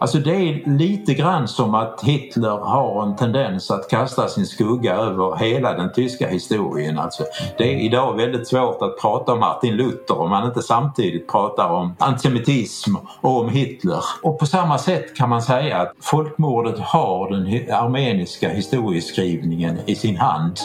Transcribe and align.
Alltså 0.00 0.18
det 0.18 0.34
är 0.34 0.78
lite 0.78 1.14
grann 1.14 1.48
som 1.48 1.74
att 1.74 2.00
Hitler 2.02 2.58
har 2.58 3.02
en 3.02 3.16
tendens 3.16 3.70
att 3.70 3.90
kasta 3.90 4.28
sin 4.28 4.46
skugga 4.46 4.94
över 4.94 5.36
hela 5.36 5.72
den 5.72 5.92
tyska 5.92 6.28
historien. 6.28 6.98
Alltså 6.98 7.24
det 7.58 7.74
är 7.74 7.76
idag 7.76 8.16
väldigt 8.16 8.48
svårt 8.48 8.82
att 8.82 9.00
prata 9.00 9.32
om 9.32 9.40
Martin 9.40 9.76
Luther 9.76 10.18
om 10.18 10.30
man 10.30 10.46
inte 10.46 10.62
samtidigt 10.62 11.28
pratar 11.28 11.68
om 11.68 11.96
antisemitism 11.98 12.94
och 13.20 13.40
om 13.40 13.48
Hitler. 13.48 14.04
Och 14.22 14.38
på 14.38 14.46
samma 14.46 14.78
sätt 14.78 15.16
kan 15.16 15.28
man 15.28 15.42
säga 15.42 15.78
att 15.78 15.92
folkmordet 16.00 16.78
har 16.78 17.30
den 17.30 17.74
armeniska 17.74 18.48
historieskrivningen 18.48 19.78
i 19.86 19.94
sin 19.94 20.16
hand. 20.16 20.60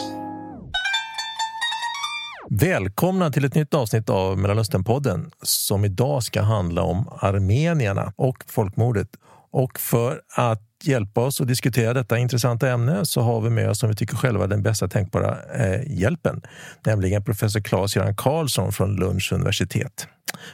Välkomna 2.60 3.30
till 3.30 3.44
ett 3.44 3.54
nytt 3.54 3.74
avsnitt 3.74 4.10
av 4.10 4.38
Mellanösternpodden 4.38 5.30
som 5.42 5.84
idag 5.84 6.22
ska 6.22 6.42
handla 6.42 6.82
om 6.82 7.08
armenierna 7.20 8.12
och 8.16 8.36
folkmordet. 8.46 9.08
Och 9.50 9.80
för 9.80 10.20
att 10.36 10.62
hjälpa 10.82 11.20
oss 11.20 11.40
att 11.40 11.48
diskutera 11.48 11.94
detta 11.94 12.18
intressanta 12.18 12.68
ämne 12.70 13.06
så 13.06 13.20
har 13.20 13.40
vi 13.40 13.50
med 13.50 13.70
oss, 13.70 13.78
som 13.78 13.88
vi 13.88 13.94
tycker 13.94 14.16
själva, 14.16 14.46
den 14.46 14.62
bästa 14.62 14.88
tänkbara 14.88 15.36
eh, 15.54 15.98
hjälpen, 16.00 16.42
nämligen 16.86 17.24
professor 17.24 17.60
Claes-Göran 17.60 18.14
Karlsson 18.16 18.72
från 18.72 18.96
Lunds 18.96 19.32
universitet. 19.32 20.08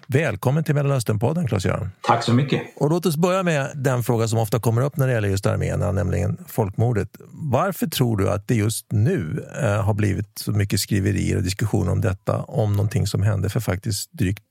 Välkommen 0.06 0.64
till 0.64 0.74
Mellanösternpodden, 0.74 1.46
Claes-Göran. 1.48 1.90
Tack 2.00 2.22
så 2.22 2.32
mycket. 2.32 2.62
Och 2.76 2.90
låt 2.90 3.06
oss 3.06 3.16
börja 3.16 3.42
med 3.42 3.70
den 3.74 4.02
fråga 4.02 4.28
som 4.28 4.38
ofta 4.38 4.60
kommer 4.60 4.82
upp 4.82 4.96
när 4.96 5.06
det 5.06 5.12
gäller 5.12 5.28
just 5.28 5.46
arméerna, 5.46 5.92
nämligen 5.92 6.38
folkmordet. 6.48 7.08
Varför 7.32 7.86
tror 7.86 8.16
du 8.16 8.30
att 8.30 8.48
det 8.48 8.54
just 8.54 8.86
nu 8.92 9.46
eh, 9.62 9.84
har 9.84 9.94
blivit 9.94 10.38
så 10.38 10.52
mycket 10.52 10.80
skriverier 10.80 11.36
och 11.36 11.42
diskussioner 11.42 11.92
om 11.92 12.00
detta, 12.00 12.42
om 12.42 12.72
någonting 12.72 13.06
som 13.06 13.22
hände 13.22 13.48
för 13.48 13.60
faktiskt 13.60 14.12
drygt 14.12 14.42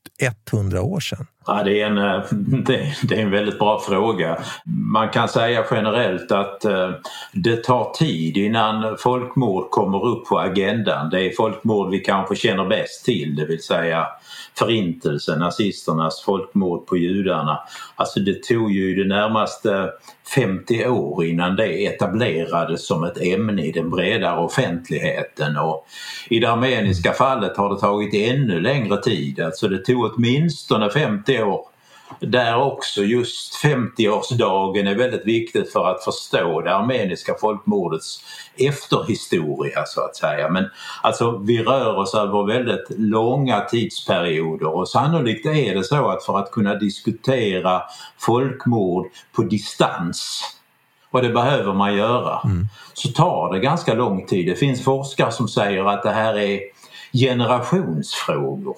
100 0.53 0.81
år 0.81 0.99
sedan? 0.99 1.27
Ja, 1.47 1.63
det, 1.63 1.81
är 1.81 1.85
en, 1.85 1.97
eh, 1.97 2.23
det, 3.03 3.15
är 3.15 3.21
en 3.21 3.31
väldigt 3.31 3.59
bra 3.59 3.79
fråga. 3.79 4.37
Man 4.65 5.09
kan 5.09 5.27
säga 5.29 5.65
generellt 5.71 6.31
att 6.31 6.65
eh, 6.65 6.89
det 7.33 7.63
tar 7.63 7.93
tid 7.93 8.37
innan 8.37 8.97
folkmord 8.97 9.69
kommer 9.69 10.05
upp 10.05 10.25
på 10.25 10.39
agendan. 10.39 11.09
Det 11.09 11.21
är 11.21 11.35
folkmord 11.35 11.91
vi 11.91 11.99
kanske 11.99 12.35
känner 12.35 12.65
bäst 12.65 13.05
till, 13.05 13.35
det 13.35 13.45
vill 13.45 13.63
säga 13.63 14.07
förintelsen, 14.57 15.39
nazisternas 15.39 16.21
folkmord 16.21 16.85
på 16.85 16.97
judarna. 16.97 17.59
Alltså 17.95 18.19
det 18.19 18.43
tog 18.43 18.71
ju 18.71 18.95
det 18.95 19.15
närmaste 19.15 19.89
50 20.35 20.87
år 20.87 21.25
innan 21.25 21.55
det 21.55 21.85
etablerades 21.85 22.87
som 22.87 23.03
ett 23.03 23.21
ämne 23.21 23.65
i 23.65 23.71
den 23.71 23.89
bredare 23.89 24.39
offentligheten 24.39 25.57
och 25.57 25.85
i 26.29 26.39
det 26.39 26.51
armeniska 26.51 27.13
fallet 27.13 27.57
har 27.57 27.69
det 27.69 27.79
tagit 27.79 28.13
ännu 28.13 28.61
längre 28.61 28.97
tid. 28.97 29.39
Alltså 29.39 29.67
det 29.67 29.85
tog 29.85 30.11
åtminstone 30.15 30.89
50 30.89 31.43
år 31.43 31.70
där 32.19 32.57
också 32.57 33.01
just 33.03 33.63
50-årsdagen 33.63 34.89
är 34.89 34.95
väldigt 34.95 35.25
viktigt 35.25 35.71
för 35.71 35.87
att 35.87 36.03
förstå 36.03 36.61
det 36.61 36.75
armeniska 36.75 37.35
folkmordets 37.41 38.23
efterhistoria 38.55 39.83
så 39.85 40.01
att 40.01 40.15
säga. 40.15 40.49
Men 40.49 40.69
alltså 41.01 41.37
vi 41.37 41.63
rör 41.63 41.97
oss 41.97 42.15
över 42.15 42.47
väldigt 42.47 42.87
långa 42.89 43.61
tidsperioder 43.61 44.75
och 44.75 44.89
sannolikt 44.89 45.45
är 45.45 45.75
det 45.75 45.83
så 45.83 46.09
att 46.09 46.25
för 46.25 46.37
att 46.37 46.51
kunna 46.51 46.75
diskutera 46.75 47.81
folkmord 48.17 49.07
på 49.35 49.41
distans 49.41 50.43
och 51.11 51.21
det 51.21 51.29
behöver 51.29 51.73
man 51.73 51.95
göra, 51.95 52.39
mm. 52.43 52.67
så 52.93 53.09
tar 53.11 53.53
det 53.53 53.59
ganska 53.59 53.93
lång 53.93 54.25
tid. 54.25 54.45
Det 54.45 54.55
finns 54.55 54.83
forskare 54.83 55.31
som 55.31 55.47
säger 55.47 55.85
att 55.85 56.03
det 56.03 56.11
här 56.11 56.37
är 56.37 56.59
generationsfrågor. 57.13 58.77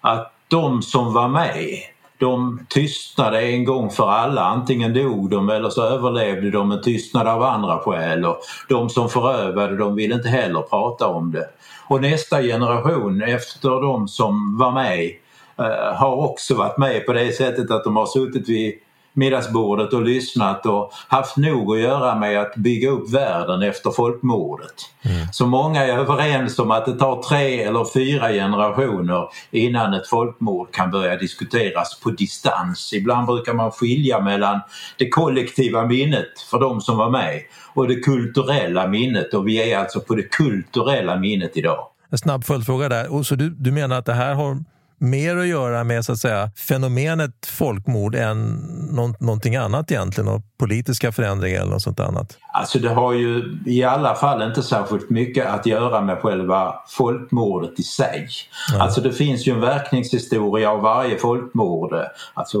Att 0.00 0.32
de 0.48 0.82
som 0.82 1.14
var 1.14 1.28
med 1.28 1.82
de 2.22 2.66
tystnade 2.68 3.42
en 3.42 3.64
gång 3.64 3.90
för 3.90 4.08
alla. 4.08 4.42
Antingen 4.42 4.94
dog 4.94 5.30
de 5.30 5.48
eller 5.50 5.70
så 5.70 5.82
överlevde 5.82 6.50
de 6.50 6.68
men 6.68 6.82
tystnade 6.82 7.32
av 7.32 7.42
andra 7.42 7.78
skäl. 7.78 8.24
Och 8.24 8.40
de 8.68 8.88
som 8.88 9.08
förövade 9.08 9.76
de 9.76 9.94
ville 9.94 10.14
inte 10.14 10.28
heller 10.28 10.60
prata 10.60 11.06
om 11.06 11.32
det. 11.32 11.48
Och 11.88 12.00
nästa 12.00 12.42
generation 12.42 13.22
efter 13.22 13.68
de 13.70 14.08
som 14.08 14.58
var 14.58 14.72
med 14.72 15.10
eh, 15.58 15.94
har 15.94 16.16
också 16.16 16.54
varit 16.54 16.78
med 16.78 17.06
på 17.06 17.12
det 17.12 17.32
sättet 17.32 17.70
att 17.70 17.84
de 17.84 17.96
har 17.96 18.06
suttit 18.06 18.48
vid 18.48 18.74
middagsbordet 19.12 19.92
och 19.92 20.02
lyssnat 20.02 20.66
och 20.66 20.92
haft 21.08 21.36
nog 21.36 21.74
att 21.74 21.80
göra 21.80 22.14
med 22.14 22.40
att 22.40 22.54
bygga 22.54 22.90
upp 22.90 23.10
världen 23.10 23.62
efter 23.62 23.90
folkmordet. 23.90 24.74
Mm. 25.02 25.26
Så 25.32 25.46
många 25.46 25.84
är 25.84 25.98
överens 25.98 26.58
om 26.58 26.70
att 26.70 26.86
det 26.86 26.92
tar 26.92 27.22
tre 27.22 27.62
eller 27.62 27.92
fyra 27.92 28.28
generationer 28.28 29.28
innan 29.50 29.94
ett 29.94 30.08
folkmord 30.08 30.74
kan 30.74 30.90
börja 30.90 31.16
diskuteras 31.16 32.00
på 32.00 32.10
distans. 32.10 32.92
Ibland 32.92 33.26
brukar 33.26 33.54
man 33.54 33.70
skilja 33.70 34.20
mellan 34.20 34.60
det 34.98 35.08
kollektiva 35.08 35.86
minnet 35.86 36.40
för 36.50 36.60
de 36.60 36.80
som 36.80 36.96
var 36.96 37.10
med 37.10 37.40
och 37.74 37.88
det 37.88 38.00
kulturella 38.00 38.86
minnet 38.86 39.34
och 39.34 39.48
vi 39.48 39.72
är 39.72 39.78
alltså 39.78 40.00
på 40.00 40.14
det 40.14 40.22
kulturella 40.22 41.16
minnet 41.16 41.56
idag. 41.56 41.86
En 42.10 42.18
snabb 42.18 42.44
följdfråga 42.44 42.88
där. 42.88 43.12
Och 43.12 43.26
så 43.26 43.34
du, 43.34 43.50
du 43.50 43.72
menar 43.72 43.98
att 43.98 44.06
det 44.06 44.14
här 44.14 44.34
har 44.34 44.64
mer 45.02 45.36
att 45.36 45.46
göra 45.46 45.84
med 45.84 46.04
så 46.04 46.12
att 46.12 46.18
säga, 46.18 46.50
fenomenet 46.56 47.46
folkmord 47.46 48.14
än 48.14 48.52
nå 48.90 49.14
någonting 49.20 49.56
annat 49.56 49.90
egentligen 49.90 50.28
och 50.28 50.42
politiska 50.58 51.12
förändringar 51.12 51.60
eller 51.60 51.70
något 51.70 51.82
sånt 51.82 52.00
annat? 52.00 52.36
Alltså 52.52 52.78
det 52.78 52.88
har 52.88 53.12
ju 53.12 53.58
i 53.66 53.84
alla 53.84 54.14
fall 54.14 54.42
inte 54.42 54.62
särskilt 54.62 55.10
mycket 55.10 55.46
att 55.46 55.66
göra 55.66 56.00
med 56.00 56.18
själva 56.18 56.74
folkmordet 56.88 57.80
i 57.80 57.82
sig. 57.82 58.28
Nej. 58.72 58.80
Alltså 58.80 59.00
det 59.00 59.12
finns 59.12 59.48
ju 59.48 59.52
en 59.52 59.60
verkningshistoria 59.60 60.70
av 60.70 60.80
varje 60.80 61.18
folkmord. 61.18 61.94
Alltså 62.34 62.58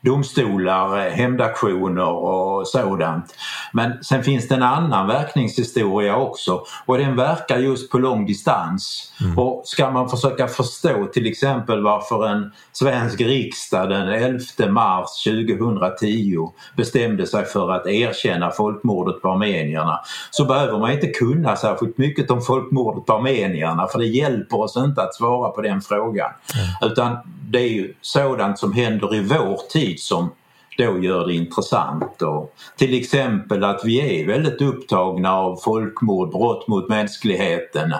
domstolar, 0.00 1.10
hämndaktioner 1.10 2.08
och 2.08 2.68
sådant. 2.68 3.34
Men 3.72 4.04
sen 4.04 4.24
finns 4.24 4.48
det 4.48 4.54
en 4.54 4.62
annan 4.62 5.06
verkningshistoria 5.06 6.16
också 6.16 6.62
och 6.86 6.98
den 6.98 7.16
verkar 7.16 7.58
just 7.58 7.90
på 7.90 7.98
lång 7.98 8.26
distans. 8.26 9.12
Mm. 9.20 9.38
Och 9.38 9.62
ska 9.64 9.90
man 9.90 10.08
försöka 10.08 10.48
förstå 10.48 11.06
till 11.12 11.26
exempel 11.26 11.82
varför 11.82 12.26
en 12.26 12.52
svensk 12.72 13.20
riksdag 13.20 13.88
den 13.88 14.08
11 14.08 14.38
mars 14.68 15.24
2010 15.24 16.52
bestämde 16.76 17.26
sig 17.26 17.44
för 17.44 17.70
att 17.72 17.86
erkänna 17.86 18.50
folkmordet 18.50 19.22
på 19.22 19.28
armenierna 19.28 20.00
så 20.30 20.44
behöver 20.44 20.78
man 20.78 20.92
inte 20.92 21.06
kunna 21.06 21.56
särskilt 21.56 21.98
mycket 21.98 22.30
om 22.30 22.42
folkmordet 22.42 23.06
på 23.06 23.12
armenierna 23.12 23.86
för 23.86 23.98
det 23.98 24.06
hjälper 24.06 24.60
oss 24.60 24.76
inte 24.76 25.02
att 25.02 25.14
svara 25.14 25.50
på 25.50 25.60
den 25.60 25.80
frågan. 25.80 26.30
Mm. 26.54 26.92
Utan 26.92 27.16
det 27.50 27.58
är 27.58 27.68
ju 27.68 27.94
sådant 28.00 28.58
som 28.58 28.72
händer 28.72 29.14
i 29.14 29.20
vår 29.20 29.70
tid 29.70 29.87
som 29.96 30.30
då 30.78 30.98
gör 30.98 31.26
det 31.26 31.34
intressant. 31.34 32.22
Och 32.22 32.54
till 32.76 32.98
exempel 32.98 33.64
att 33.64 33.80
vi 33.84 34.20
är 34.20 34.26
väldigt 34.26 34.62
upptagna 34.62 35.32
av 35.34 35.56
folkmord, 35.56 36.30
brott 36.30 36.68
mot 36.68 36.88
mänskligheten. 36.88 37.94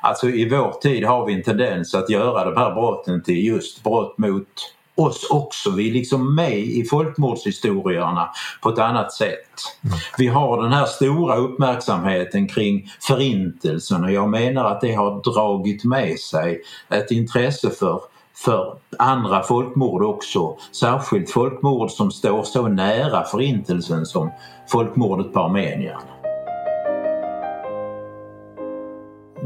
Alltså 0.00 0.28
i 0.28 0.48
vår 0.48 0.72
tid 0.80 1.04
har 1.04 1.26
vi 1.26 1.34
en 1.34 1.42
tendens 1.42 1.94
att 1.94 2.10
göra 2.10 2.50
de 2.50 2.60
här 2.60 2.74
brotten 2.74 3.22
till 3.22 3.46
just 3.46 3.82
brott 3.82 4.18
mot 4.18 4.48
oss 4.94 5.30
också. 5.30 5.70
Vi 5.70 5.88
är 5.88 5.92
liksom 5.92 6.34
med 6.34 6.58
i 6.58 6.84
folkmordshistorierna 6.84 8.28
på 8.62 8.68
ett 8.68 8.78
annat 8.78 9.12
sätt. 9.12 9.50
Mm. 9.84 9.96
Vi 10.18 10.26
har 10.26 10.62
den 10.62 10.72
här 10.72 10.86
stora 10.86 11.36
uppmärksamheten 11.36 12.48
kring 12.48 12.90
förintelsen 13.00 14.04
och 14.04 14.12
jag 14.12 14.28
menar 14.30 14.64
att 14.64 14.80
det 14.80 14.92
har 14.92 15.32
dragit 15.34 15.84
med 15.84 16.18
sig 16.18 16.62
ett 16.90 17.10
intresse 17.10 17.70
för 17.70 18.00
för 18.36 18.76
andra 18.98 19.42
folkmord 19.42 20.02
också. 20.02 20.56
Särskilt 20.72 21.30
folkmord 21.30 21.90
som 21.90 22.10
står 22.10 22.42
så 22.42 22.68
nära 22.68 23.24
förintelsen 23.24 24.06
som 24.06 24.30
folkmordet 24.68 25.32
på 25.32 25.40
armenierna. 25.40 26.00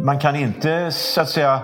Man 0.05 0.19
kan 0.19 0.37
inte 0.37 0.93
så 0.93 1.21
att 1.21 1.29
säga 1.29 1.61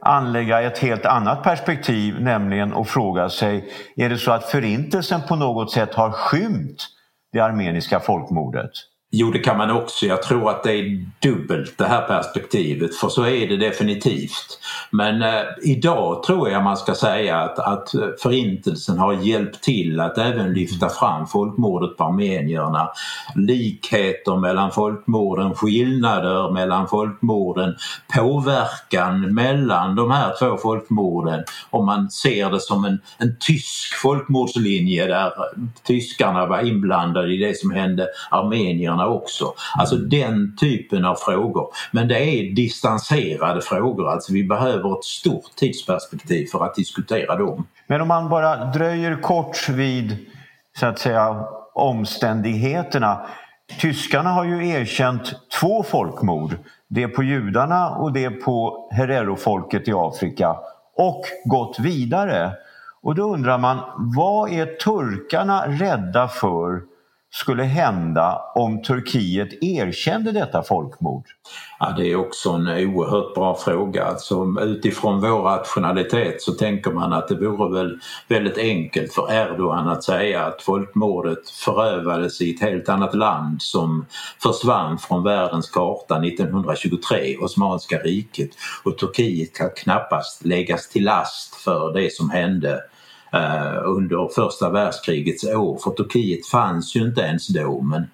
anlägga 0.00 0.62
ett 0.62 0.78
helt 0.78 1.06
annat 1.06 1.42
perspektiv, 1.42 2.20
nämligen 2.20 2.72
att 2.72 2.88
fråga 2.88 3.28
sig, 3.28 3.72
är 3.96 4.08
det 4.08 4.18
så 4.18 4.32
att 4.32 4.44
förintelsen 4.44 5.20
på 5.28 5.36
något 5.36 5.72
sätt 5.72 5.94
har 5.94 6.10
skymt 6.10 6.88
det 7.32 7.40
armeniska 7.40 8.00
folkmordet? 8.00 8.70
Jo, 9.10 9.30
det 9.30 9.38
kan 9.38 9.58
man 9.58 9.70
också. 9.70 10.06
Jag 10.06 10.22
tror 10.22 10.50
att 10.50 10.62
det 10.62 10.72
är 10.72 11.06
dubbelt 11.22 11.78
det 11.78 11.84
här 11.84 12.06
perspektivet 12.06 12.94
för 12.94 13.08
så 13.08 13.26
är 13.26 13.48
det 13.48 13.56
definitivt. 13.56 14.58
Men 14.90 15.22
eh, 15.22 15.42
idag 15.62 16.22
tror 16.22 16.50
jag 16.50 16.64
man 16.64 16.76
ska 16.76 16.94
säga 16.94 17.36
att, 17.36 17.58
att 17.58 17.88
förintelsen 18.22 18.98
har 18.98 19.12
hjälpt 19.12 19.62
till 19.62 20.00
att 20.00 20.18
även 20.18 20.52
lyfta 20.52 20.88
fram 20.88 21.26
folkmordet 21.26 21.96
på 21.96 22.04
armenierna. 22.04 22.88
Likheter 23.34 24.36
mellan 24.36 24.72
folkmorden, 24.72 25.54
skillnader 25.54 26.52
mellan 26.52 26.88
folkmorden, 26.88 27.76
påverkan 28.16 29.34
mellan 29.34 29.96
de 29.96 30.10
här 30.10 30.32
två 30.38 30.56
folkmorden. 30.56 31.44
Om 31.70 31.86
man 31.86 32.10
ser 32.10 32.50
det 32.50 32.60
som 32.60 32.84
en, 32.84 33.00
en 33.18 33.36
tysk 33.40 33.94
folkmordslinje 34.02 35.06
där 35.06 35.32
tyskarna 35.86 36.46
var 36.46 36.66
inblandade 36.66 37.34
i 37.34 37.36
det 37.36 37.58
som 37.58 37.70
hände 37.70 38.08
armenierna 38.30 38.95
också. 39.04 39.54
Alltså 39.78 39.96
den 39.96 40.56
typen 40.56 41.04
av 41.04 41.14
frågor. 41.14 41.66
Men 41.90 42.08
det 42.08 42.18
är 42.18 42.54
distanserade 42.54 43.60
frågor, 43.60 44.08
alltså 44.08 44.32
vi 44.32 44.44
behöver 44.44 44.98
ett 44.98 45.04
stort 45.04 45.56
tidsperspektiv 45.56 46.46
för 46.46 46.64
att 46.64 46.74
diskutera 46.74 47.36
dem. 47.36 47.66
Men 47.86 48.00
om 48.00 48.08
man 48.08 48.28
bara 48.28 48.64
dröjer 48.64 49.22
kort 49.22 49.68
vid 49.68 50.16
så 50.78 50.86
att 50.86 50.98
säga 50.98 51.44
omständigheterna. 51.74 53.26
Tyskarna 53.80 54.30
har 54.30 54.44
ju 54.44 54.68
erkänt 54.68 55.32
två 55.60 55.82
folkmord. 55.82 56.56
Det 56.88 57.08
på 57.08 57.22
judarna 57.22 57.90
och 57.90 58.12
det 58.12 58.30
på 58.30 58.88
Herero-folket 58.92 59.88
i 59.88 59.92
Afrika 59.92 60.56
och 60.96 61.22
gått 61.44 61.78
vidare. 61.78 62.52
Och 63.02 63.14
då 63.14 63.34
undrar 63.34 63.58
man, 63.58 63.78
vad 63.96 64.52
är 64.52 64.66
turkarna 64.66 65.66
rädda 65.66 66.28
för 66.28 66.82
skulle 67.30 67.62
hända 67.62 68.40
om 68.54 68.82
Turkiet 68.82 69.62
erkände 69.62 70.32
detta 70.32 70.62
folkmord? 70.62 71.24
Ja, 71.78 71.94
det 71.96 72.12
är 72.12 72.16
också 72.16 72.50
en 72.50 72.68
oerhört 72.68 73.34
bra 73.34 73.54
fråga. 73.54 74.04
Alltså, 74.04 74.46
utifrån 74.60 75.20
vår 75.20 75.42
rationalitet 75.42 76.42
så 76.42 76.52
tänker 76.52 76.90
man 76.90 77.12
att 77.12 77.28
det 77.28 77.34
vore 77.34 77.82
väl 77.82 77.98
väldigt 78.28 78.58
enkelt 78.58 79.12
för 79.12 79.32
Erdogan 79.32 79.88
att 79.88 80.04
säga 80.04 80.44
att 80.44 80.62
folkmordet 80.62 81.50
förövades 81.50 82.40
i 82.40 82.54
ett 82.54 82.60
helt 82.60 82.88
annat 82.88 83.14
land 83.14 83.62
som 83.62 84.06
försvann 84.42 84.98
från 84.98 85.22
världens 85.22 85.70
karta 85.70 86.24
1923, 86.24 87.36
Osmanska 87.36 87.98
riket 87.98 88.50
och 88.84 88.98
Turkiet 88.98 89.54
kan 89.54 89.70
knappast 89.76 90.44
läggas 90.44 90.88
till 90.88 91.04
last 91.04 91.54
för 91.54 91.92
det 91.92 92.12
som 92.12 92.30
hände 92.30 92.82
Eh, 93.36 93.82
under 93.84 94.28
första 94.34 94.70
världskrigets 94.70 95.44
år. 95.44 95.78
För 95.84 95.90
Turkiet 95.90 96.46
fanns 96.46 96.96
ju 96.96 97.00
inte 97.00 97.20
ens 97.20 97.48
då 97.48 97.80
men 97.80 98.06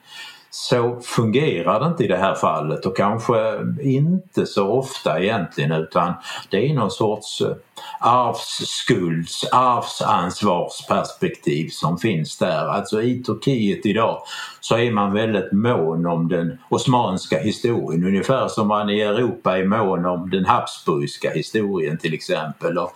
så 0.54 1.00
fungerar 1.00 1.80
det 1.80 1.86
inte 1.86 2.04
i 2.04 2.08
det 2.08 2.16
här 2.16 2.34
fallet 2.34 2.86
och 2.86 2.96
kanske 2.96 3.34
inte 3.82 4.46
så 4.46 4.68
ofta 4.68 5.20
egentligen 5.20 5.72
utan 5.72 6.14
det 6.50 6.70
är 6.70 6.74
någon 6.74 6.90
sorts 6.90 7.40
eh, 7.40 7.54
arvsskulds, 8.00 9.44
arvsansvarsperspektiv 9.52 11.68
som 11.68 11.98
finns 11.98 12.38
där. 12.38 12.68
Alltså 12.68 13.02
i 13.02 13.22
Turkiet 13.22 13.86
idag 13.86 14.22
så 14.60 14.76
är 14.76 14.92
man 14.92 15.12
väldigt 15.12 15.52
mån 15.52 16.06
om 16.06 16.28
den 16.28 16.58
osmanska 16.68 17.38
historien 17.38 18.04
ungefär 18.04 18.48
som 18.48 18.68
man 18.68 18.90
i 18.90 19.00
Europa 19.00 19.58
är 19.58 19.64
mån 19.64 20.06
om 20.06 20.30
den 20.30 20.44
habsburgska 20.44 21.30
historien 21.30 21.98
till 21.98 22.14
exempel. 22.14 22.78
Och 22.78 22.92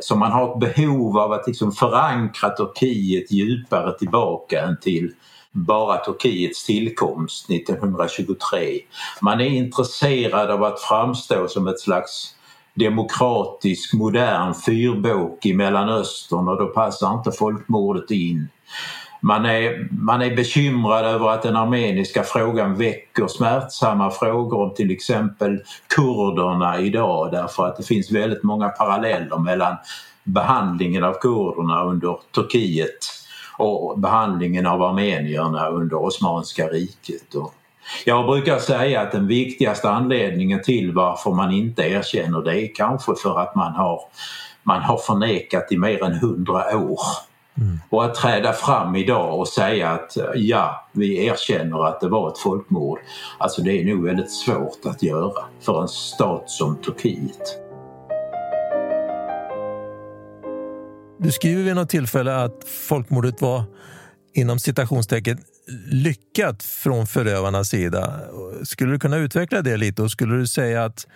så 0.00 0.16
man 0.16 0.32
har 0.32 0.52
ett 0.52 0.60
behov 0.60 1.18
av 1.18 1.32
att 1.32 1.46
liksom 1.46 1.72
förankra 1.72 2.50
Turkiet 2.50 3.32
djupare 3.32 3.98
tillbaka 3.98 4.62
än 4.62 4.80
till 4.80 5.12
bara 5.52 5.96
Turkiets 5.96 6.64
tillkomst 6.66 7.50
1923. 7.50 8.80
Man 9.20 9.40
är 9.40 9.48
intresserad 9.48 10.50
av 10.50 10.64
att 10.64 10.80
framstå 10.80 11.48
som 11.48 11.68
ett 11.68 11.80
slags 11.80 12.34
demokratisk 12.74 13.94
modern 13.94 14.54
fyrbåk 14.54 15.46
i 15.46 15.54
Mellanöstern 15.54 16.48
och 16.48 16.58
då 16.58 16.66
passar 16.66 17.14
inte 17.14 17.32
folkmordet 17.32 18.10
in. 18.10 18.48
Man 19.22 19.46
är, 19.46 19.88
man 19.90 20.22
är 20.22 20.36
bekymrad 20.36 21.04
över 21.04 21.28
att 21.28 21.42
den 21.42 21.56
armeniska 21.56 22.22
frågan 22.22 22.74
väcker 22.74 23.26
smärtsamma 23.26 24.10
frågor 24.10 24.58
om 24.62 24.74
till 24.74 24.90
exempel 24.90 25.58
kurderna 25.96 26.80
idag 26.80 27.32
därför 27.32 27.66
att 27.66 27.76
det 27.76 27.82
finns 27.82 28.10
väldigt 28.10 28.42
många 28.42 28.68
paralleller 28.68 29.38
mellan 29.38 29.76
behandlingen 30.24 31.04
av 31.04 31.12
kurderna 31.12 31.84
under 31.84 32.18
Turkiet 32.34 33.19
och 33.60 33.98
behandlingen 33.98 34.66
av 34.66 34.82
armenierna 34.82 35.68
under 35.68 36.04
Osmanska 36.04 36.66
riket. 36.66 37.34
Och 37.34 37.54
jag 38.04 38.26
brukar 38.26 38.58
säga 38.58 39.00
att 39.00 39.12
den 39.12 39.26
viktigaste 39.26 39.90
anledningen 39.90 40.62
till 40.62 40.92
varför 40.92 41.30
man 41.30 41.52
inte 41.52 41.82
erkänner 41.82 42.42
det 42.42 42.62
är 42.62 42.74
kanske 42.74 43.14
för 43.22 43.40
att 43.40 43.54
man 43.54 43.72
har, 43.72 44.00
man 44.62 44.82
har 44.82 44.96
förnekat 44.96 45.72
i 45.72 45.78
mer 45.78 46.04
än 46.04 46.14
hundra 46.14 46.78
år. 46.78 47.00
Mm. 47.56 47.78
Och 47.88 48.04
att 48.04 48.14
träda 48.14 48.52
fram 48.52 48.96
idag 48.96 49.38
och 49.38 49.48
säga 49.48 49.90
att 49.90 50.16
ja, 50.34 50.88
vi 50.92 51.26
erkänner 51.26 51.86
att 51.86 52.00
det 52.00 52.08
var 52.08 52.28
ett 52.28 52.38
folkmord. 52.38 52.98
Alltså 53.38 53.62
det 53.62 53.80
är 53.80 53.84
nog 53.84 54.04
väldigt 54.04 54.32
svårt 54.32 54.86
att 54.86 55.02
göra 55.02 55.44
för 55.60 55.82
en 55.82 55.88
stat 55.88 56.50
som 56.50 56.76
Turkiet. 56.76 57.59
Du 61.22 61.32
skriver 61.32 61.62
vid 61.62 61.74
något 61.74 61.88
tillfälle 61.88 62.36
att 62.36 62.64
folkmordet 62.88 63.42
var 63.42 63.62
inom 64.34 64.58
citationstecken 64.58 65.38
lyckat 65.86 66.62
från 66.62 67.06
förövarnas 67.06 67.68
sida. 67.68 68.12
Skulle 68.64 68.92
du 68.92 68.98
kunna 68.98 69.16
utveckla 69.16 69.62
det 69.62 69.76
lite 69.76 70.02
och 70.02 70.10
skulle 70.10 70.36
du 70.36 70.46
säga 70.46 70.84
att, 70.84 71.06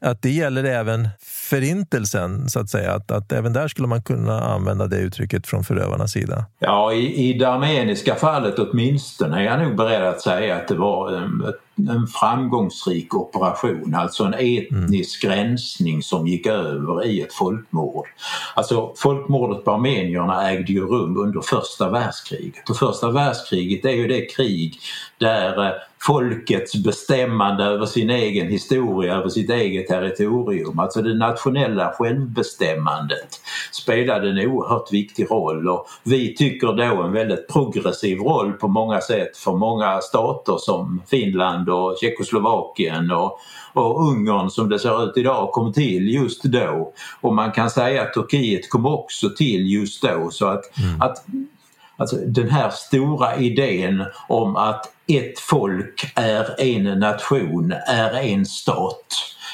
att 0.00 0.22
det 0.22 0.30
gäller 0.30 0.64
även 0.64 1.08
förintelsen, 1.50 2.48
så 2.48 2.60
att 2.60 2.70
säga? 2.70 2.92
Att, 2.92 3.10
att 3.10 3.32
även 3.32 3.52
där 3.52 3.68
skulle 3.68 3.88
man 3.88 4.02
kunna 4.02 4.40
använda 4.40 4.86
det 4.86 4.96
uttrycket 4.96 5.46
från 5.46 5.64
förövarnas 5.64 6.12
sida? 6.12 6.44
Ja, 6.58 6.92
i, 6.92 7.30
i 7.30 7.32
det 7.32 7.48
armeniska 7.48 8.14
fallet 8.14 8.58
åtminstone 8.58 9.40
är 9.40 9.44
jag 9.44 9.60
nog 9.60 9.76
beredd 9.76 10.02
att 10.02 10.20
säga 10.20 10.56
att 10.56 10.68
det 10.68 10.74
var 10.74 11.12
eh, 11.12 11.48
ett 11.48 11.65
en 11.78 12.06
framgångsrik 12.06 13.14
operation, 13.14 13.94
alltså 13.94 14.24
en 14.24 14.34
etnisk 14.34 15.24
mm. 15.24 15.36
rensning 15.36 16.02
som 16.02 16.26
gick 16.26 16.46
över 16.46 17.06
i 17.06 17.20
ett 17.20 17.32
folkmord. 17.32 18.06
Alltså 18.54 18.92
folkmordet 18.96 19.64
på 19.64 19.70
armenierna 19.70 20.50
ägde 20.50 20.72
ju 20.72 20.86
rum 20.86 21.16
under 21.16 21.40
första 21.40 21.90
världskriget 21.90 22.70
och 22.70 22.76
första 22.76 23.10
världskriget 23.10 23.84
är 23.84 23.90
ju 23.90 24.08
det 24.08 24.26
krig 24.26 24.78
där 25.18 25.66
eh, 25.66 25.72
folkets 26.00 26.74
bestämmande 26.84 27.64
över 27.64 27.86
sin 27.86 28.10
egen 28.10 28.46
historia, 28.46 29.14
över 29.14 29.28
sitt 29.28 29.50
eget 29.50 29.88
territorium, 29.88 30.78
alltså 30.78 31.02
det 31.02 31.14
nationella 31.14 31.92
självbestämmandet 31.92 33.40
spelade 33.72 34.30
en 34.30 34.48
oerhört 34.48 34.92
viktig 34.92 35.30
roll 35.30 35.68
och 35.68 35.86
vi 36.02 36.34
tycker 36.34 36.66
då 36.72 37.02
en 37.02 37.12
väldigt 37.12 37.48
progressiv 37.48 38.18
roll 38.18 38.52
på 38.52 38.68
många 38.68 39.00
sätt 39.00 39.36
för 39.36 39.52
många 39.52 40.00
stater 40.00 40.56
som 40.58 41.02
Finland 41.06 41.68
och 41.68 41.96
Tjeckoslovakien 42.00 43.10
och, 43.10 43.38
och 43.72 44.08
Ungern 44.08 44.50
som 44.50 44.68
det 44.68 44.78
ser 44.78 45.04
ut 45.04 45.16
idag 45.16 45.52
kom 45.52 45.72
till 45.72 46.08
just 46.08 46.42
då. 46.42 46.92
Och 47.20 47.34
man 47.34 47.52
kan 47.52 47.70
säga 47.70 48.02
att 48.02 48.14
Turkiet 48.14 48.70
kom 48.70 48.86
också 48.86 49.30
till 49.30 49.66
just 49.66 50.02
då 50.02 50.28
så 50.30 50.46
att, 50.46 50.78
mm. 50.78 51.00
att 51.00 51.24
Alltså 51.96 52.16
den 52.16 52.50
här 52.50 52.70
stora 52.70 53.36
idén 53.36 54.04
om 54.28 54.56
att 54.56 54.92
ett 55.06 55.38
folk 55.38 56.12
är 56.14 56.60
en 56.60 56.98
nation, 56.98 57.72
är 57.86 58.14
en 58.14 58.46
stat. 58.46 59.06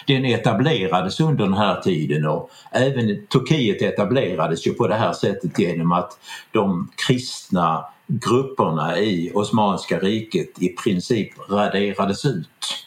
Den 0.07 0.25
etablerades 0.25 1.21
under 1.21 1.45
den 1.45 1.55
här 1.55 1.81
tiden 1.81 2.27
och 2.27 2.51
även 2.71 3.27
Turkiet 3.27 3.83
etablerades 3.83 4.67
ju 4.67 4.75
på 4.75 4.89
det 4.89 4.95
här 4.95 5.13
sättet 5.13 5.59
genom 5.59 5.93
att 5.93 6.19
de 6.53 6.91
kristna 7.07 7.85
grupperna 8.07 8.99
i 8.99 9.33
Osmanska 9.35 9.99
riket 9.99 10.63
i 10.63 10.69
princip 10.69 11.31
raderades 11.51 12.25
ut. 12.25 12.87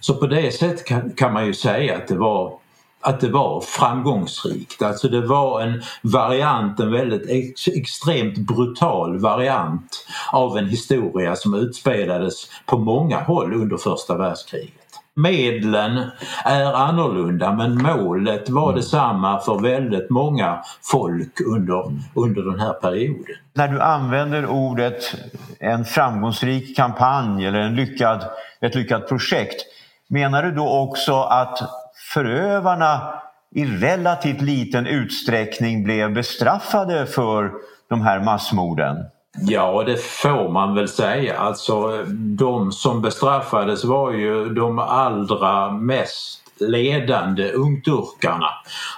Så 0.00 0.14
på 0.14 0.26
det 0.26 0.54
sättet 0.54 0.84
kan, 0.84 1.10
kan 1.10 1.32
man 1.32 1.46
ju 1.46 1.54
säga 1.54 1.96
att 1.96 2.08
det 2.08 2.16
var 2.16 2.58
att 3.02 3.20
det 3.20 3.28
var 3.28 3.60
framgångsrikt. 3.60 4.82
Alltså 4.82 5.08
det 5.08 5.20
var 5.20 5.60
en 5.60 5.82
variant, 6.02 6.80
en 6.80 6.92
väldigt 6.92 7.30
ex 7.30 7.68
extremt 7.68 8.38
brutal 8.38 9.18
variant 9.18 10.06
av 10.32 10.58
en 10.58 10.68
historia 10.68 11.36
som 11.36 11.54
utspelades 11.54 12.34
på 12.66 12.78
många 12.78 13.20
håll 13.20 13.54
under 13.54 13.76
första 13.76 14.16
världskriget. 14.16 14.82
Medlen 15.14 16.10
är 16.44 16.72
annorlunda 16.72 17.52
men 17.52 17.82
målet 17.82 18.50
var 18.50 18.68
mm. 18.68 18.76
detsamma 18.76 19.40
för 19.40 19.58
väldigt 19.58 20.10
många 20.10 20.62
folk 20.82 21.40
under, 21.46 21.82
under 22.14 22.42
den 22.42 22.60
här 22.60 22.72
perioden. 22.72 23.36
När 23.54 23.68
du 23.68 23.80
använder 23.80 24.46
ordet 24.46 25.14
en 25.60 25.84
framgångsrik 25.84 26.76
kampanj 26.76 27.46
eller 27.46 27.58
en 27.58 27.74
lyckad, 27.74 28.24
ett 28.60 28.74
lyckat 28.74 29.08
projekt 29.08 29.62
menar 30.08 30.42
du 30.42 30.52
då 30.52 30.68
också 30.68 31.14
att 31.22 31.81
förövarna 32.14 33.14
i 33.54 33.64
relativt 33.64 34.40
liten 34.40 34.86
utsträckning 34.86 35.84
blev 35.84 36.14
bestraffade 36.14 37.06
för 37.06 37.52
de 37.88 38.00
här 38.00 38.20
massmorden? 38.20 38.96
Ja, 39.40 39.82
det 39.86 40.00
får 40.00 40.52
man 40.52 40.74
väl 40.74 40.88
säga. 40.88 41.38
Alltså, 41.38 42.04
de 42.36 42.72
som 42.72 43.02
bestraffades 43.02 43.84
var 43.84 44.12
ju 44.12 44.48
de 44.48 44.78
allra 44.78 45.70
mest 45.70 46.42
ledande 46.60 47.52
ungturkarna. 47.52 48.48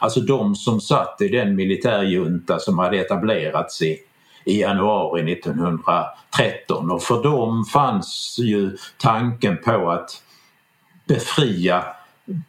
Alltså 0.00 0.20
de 0.20 0.54
som 0.54 0.80
satt 0.80 1.20
i 1.20 1.28
den 1.28 1.56
militärjunta 1.56 2.58
som 2.58 2.78
hade 2.78 2.96
etablerats 2.96 3.82
i, 3.82 3.98
i 4.44 4.60
januari 4.60 5.32
1913 5.32 6.90
och 6.90 7.02
för 7.02 7.22
dem 7.22 7.64
fanns 7.64 8.36
ju 8.38 8.76
tanken 8.98 9.58
på 9.64 9.90
att 9.90 10.10
befria 11.08 11.84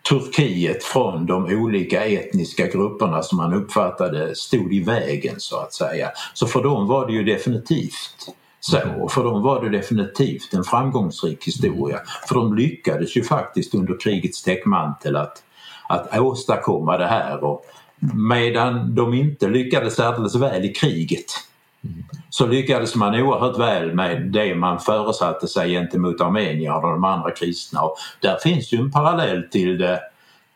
Turkiet 0.09 0.83
från 0.83 1.25
de 1.25 1.45
olika 1.45 2.05
etniska 2.05 2.67
grupperna 2.67 3.21
som 3.21 3.37
man 3.37 3.53
uppfattade 3.53 4.35
stod 4.35 4.73
i 4.73 4.79
vägen 4.79 5.35
så 5.37 5.59
att 5.59 5.73
säga. 5.73 6.11
Så 6.33 6.47
för 6.47 6.63
dem 6.63 6.87
var 6.87 7.07
det 7.07 7.13
ju 7.13 7.23
definitivt 7.23 8.29
så. 8.59 8.79
Och 9.01 9.11
för 9.11 9.23
dem 9.23 9.41
var 9.41 9.63
det 9.63 9.77
definitivt 9.77 10.53
en 10.53 10.63
framgångsrik 10.63 11.47
historia. 11.47 11.99
För 12.27 12.35
de 12.35 12.55
lyckades 12.55 13.17
ju 13.17 13.23
faktiskt 13.23 13.75
under 13.75 13.99
krigets 13.99 14.43
täckmantel 14.43 15.15
att, 15.15 15.43
att 15.89 16.19
åstadkomma 16.19 16.97
det 16.97 17.07
här. 17.07 17.43
Och 17.43 17.65
medan 18.13 18.95
de 18.95 19.13
inte 19.13 19.47
lyckades 19.47 19.95
särdeles 19.95 20.35
väl 20.35 20.65
i 20.65 20.73
kriget 20.73 21.25
så 22.37 22.47
lyckades 22.47 22.95
man 22.95 23.15
oerhört 23.15 23.59
väl 23.59 23.93
med 23.93 24.21
det 24.21 24.55
man 24.55 24.79
föresatte 24.79 25.47
sig 25.47 25.71
gentemot 25.71 26.21
armenierna 26.21 26.75
och 26.75 26.91
de 26.91 27.03
andra 27.03 27.31
kristna. 27.31 27.81
Och 27.81 27.97
där 28.19 28.37
finns 28.37 28.73
ju 28.73 28.77
en 28.77 28.91
parallell 28.91 29.43
till 29.51 29.77
det 29.77 29.99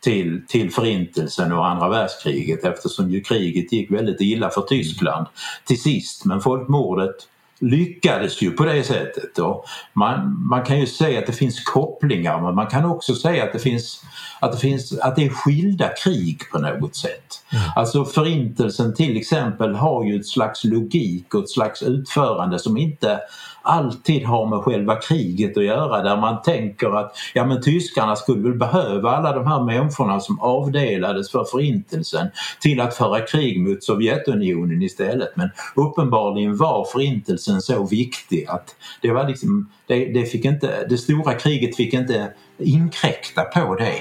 till, 0.04 0.42
till 0.48 0.72
förintelsen 0.72 1.52
och 1.52 1.68
andra 1.68 1.90
världskriget 1.90 2.64
eftersom 2.64 3.10
ju 3.10 3.22
kriget 3.22 3.72
gick 3.72 3.92
väldigt 3.92 4.22
illa 4.22 4.50
för 4.50 4.62
Tyskland 4.62 5.28
till 5.66 5.82
sist 5.82 6.26
men 6.26 6.42
folkmordet 6.42 7.16
lyckades 7.60 8.42
ju 8.42 8.52
på 8.52 8.66
det 8.66 8.84
sättet. 8.84 9.40
Och 9.40 9.66
man, 9.94 10.48
man 10.50 10.66
kan 10.66 10.80
ju 10.80 10.88
säga 10.88 11.20
att 11.20 11.28
det 11.28 11.34
finns 11.34 11.64
kopplingar 11.64 12.42
men 12.42 12.56
man 12.56 12.68
kan 12.68 12.86
också 12.86 13.16
säga 13.16 13.44
att 13.44 13.54
det 13.54 13.60
finns 13.60 14.04
att 14.40 14.52
det, 14.52 14.58
finns, 14.58 15.00
att 15.00 15.16
det 15.16 15.26
är 15.26 15.30
skilda 15.30 15.90
krig 16.04 16.42
på 16.52 16.60
något 16.60 16.96
sätt. 16.96 17.44
Mm. 17.52 17.64
Alltså 17.76 18.06
förintelsen 18.06 18.96
till 18.96 19.18
exempel 19.18 19.76
har 19.76 20.04
ju 20.04 20.20
ett 20.20 20.28
slags 20.28 20.64
logik 20.64 21.34
och 21.34 21.44
ett 21.44 21.50
slags 21.50 21.82
utförande 21.82 22.60
som 22.60 22.78
inte 22.78 23.20
alltid 23.62 24.26
har 24.26 24.46
med 24.46 24.60
själva 24.60 24.96
kriget 24.96 25.58
att 25.58 25.64
göra 25.64 26.04
där 26.04 26.18
man 26.18 26.42
tänker 26.42 27.00
att 27.00 27.16
ja 27.34 27.46
men 27.46 27.62
tyskarna 27.62 28.16
skulle 28.16 28.50
väl 28.50 28.58
behöva 28.58 29.12
alla 29.12 29.32
de 29.32 29.48
här 29.48 29.64
människorna 29.64 30.20
som 30.20 30.40
avdelades 30.40 31.32
för 31.32 31.44
förintelsen 31.44 32.28
till 32.60 32.82
att 32.82 32.96
föra 32.96 33.20
krig 33.20 33.62
mot 33.62 33.84
Sovjetunionen 33.84 34.82
istället 34.82 35.36
men 35.36 35.50
uppenbarligen 35.76 36.58
var 36.58 36.86
förintelsen 36.86 37.62
så 37.62 37.88
viktig 37.88 38.46
att 38.48 38.76
det 39.02 39.12
var 39.12 39.28
liksom 39.28 39.70
det, 39.88 40.06
det, 40.14 40.26
fick 40.26 40.46
inte, 40.46 40.86
det 40.90 40.98
stora 40.98 41.34
kriget 41.34 41.76
fick 41.76 41.94
inte 41.94 42.34
inkräkta 42.58 43.44
på 43.44 43.76
det. 43.76 43.96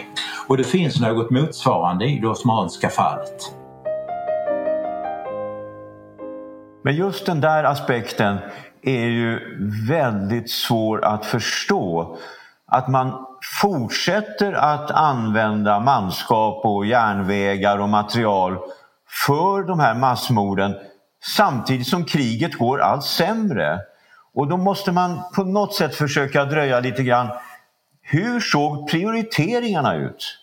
Och 0.49 0.57
det 0.57 0.65
finns 0.65 1.01
något 1.01 1.31
motsvarande 1.31 2.07
i 2.07 2.19
det 2.19 2.29
osmanska 2.29 2.89
fallet. 2.89 3.53
Men 6.85 6.97
just 6.97 7.27
den 7.27 7.41
där 7.41 7.65
aspekten 7.65 8.37
är 8.83 9.07
ju 9.07 9.41
väldigt 9.89 10.51
svår 10.51 11.05
att 11.05 11.27
förstå. 11.27 12.17
Att 12.67 12.89
man 12.89 13.27
fortsätter 13.61 14.53
att 14.53 14.91
använda 14.91 15.81
manskap 15.81 16.65
och 16.65 16.87
järnvägar 16.87 17.79
och 17.79 17.89
material 17.89 18.59
för 19.27 19.63
de 19.63 19.81
här 19.81 19.95
massmorden 19.95 20.75
samtidigt 21.37 21.89
som 21.89 22.05
kriget 22.05 22.55
går 22.55 22.81
allt 22.81 23.05
sämre. 23.05 23.79
Och 24.35 24.49
då 24.49 24.57
måste 24.57 24.93
man 24.93 25.21
på 25.35 25.45
något 25.45 25.75
sätt 25.75 25.95
försöka 25.95 26.45
dröja 26.45 26.81
lite 26.81 27.03
grann. 27.03 27.29
Hur 28.03 28.41
såg 28.41 28.91
prioriteringarna 28.91 29.97
ut? 29.97 30.39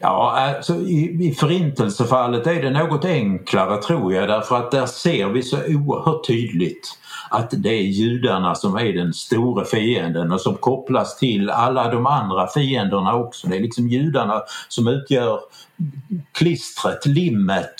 Ja, 0.00 0.38
alltså, 0.56 0.74
i, 0.74 1.28
i 1.28 1.34
förintelsefallet 1.34 2.46
är 2.46 2.62
det 2.62 2.70
något 2.70 3.04
enklare 3.04 3.82
tror 3.82 4.14
jag 4.14 4.28
därför 4.28 4.56
att 4.56 4.70
där 4.70 4.86
ser 4.86 5.26
vi 5.26 5.42
så 5.42 5.56
oerhört 5.56 6.26
tydligt 6.26 6.98
att 7.30 7.50
det 7.50 7.68
är 7.68 7.82
judarna 7.82 8.54
som 8.54 8.76
är 8.76 8.92
den 8.92 9.12
stora 9.12 9.64
fienden 9.64 10.32
och 10.32 10.40
som 10.40 10.54
kopplas 10.54 11.18
till 11.18 11.50
alla 11.50 11.90
de 11.90 12.06
andra 12.06 12.46
fienderna 12.46 13.14
också. 13.14 13.48
Det 13.48 13.56
är 13.56 13.60
liksom 13.60 13.88
judarna 13.88 14.42
som 14.68 14.88
utgör 14.88 15.40
klistret, 16.32 17.06
limmet 17.06 17.74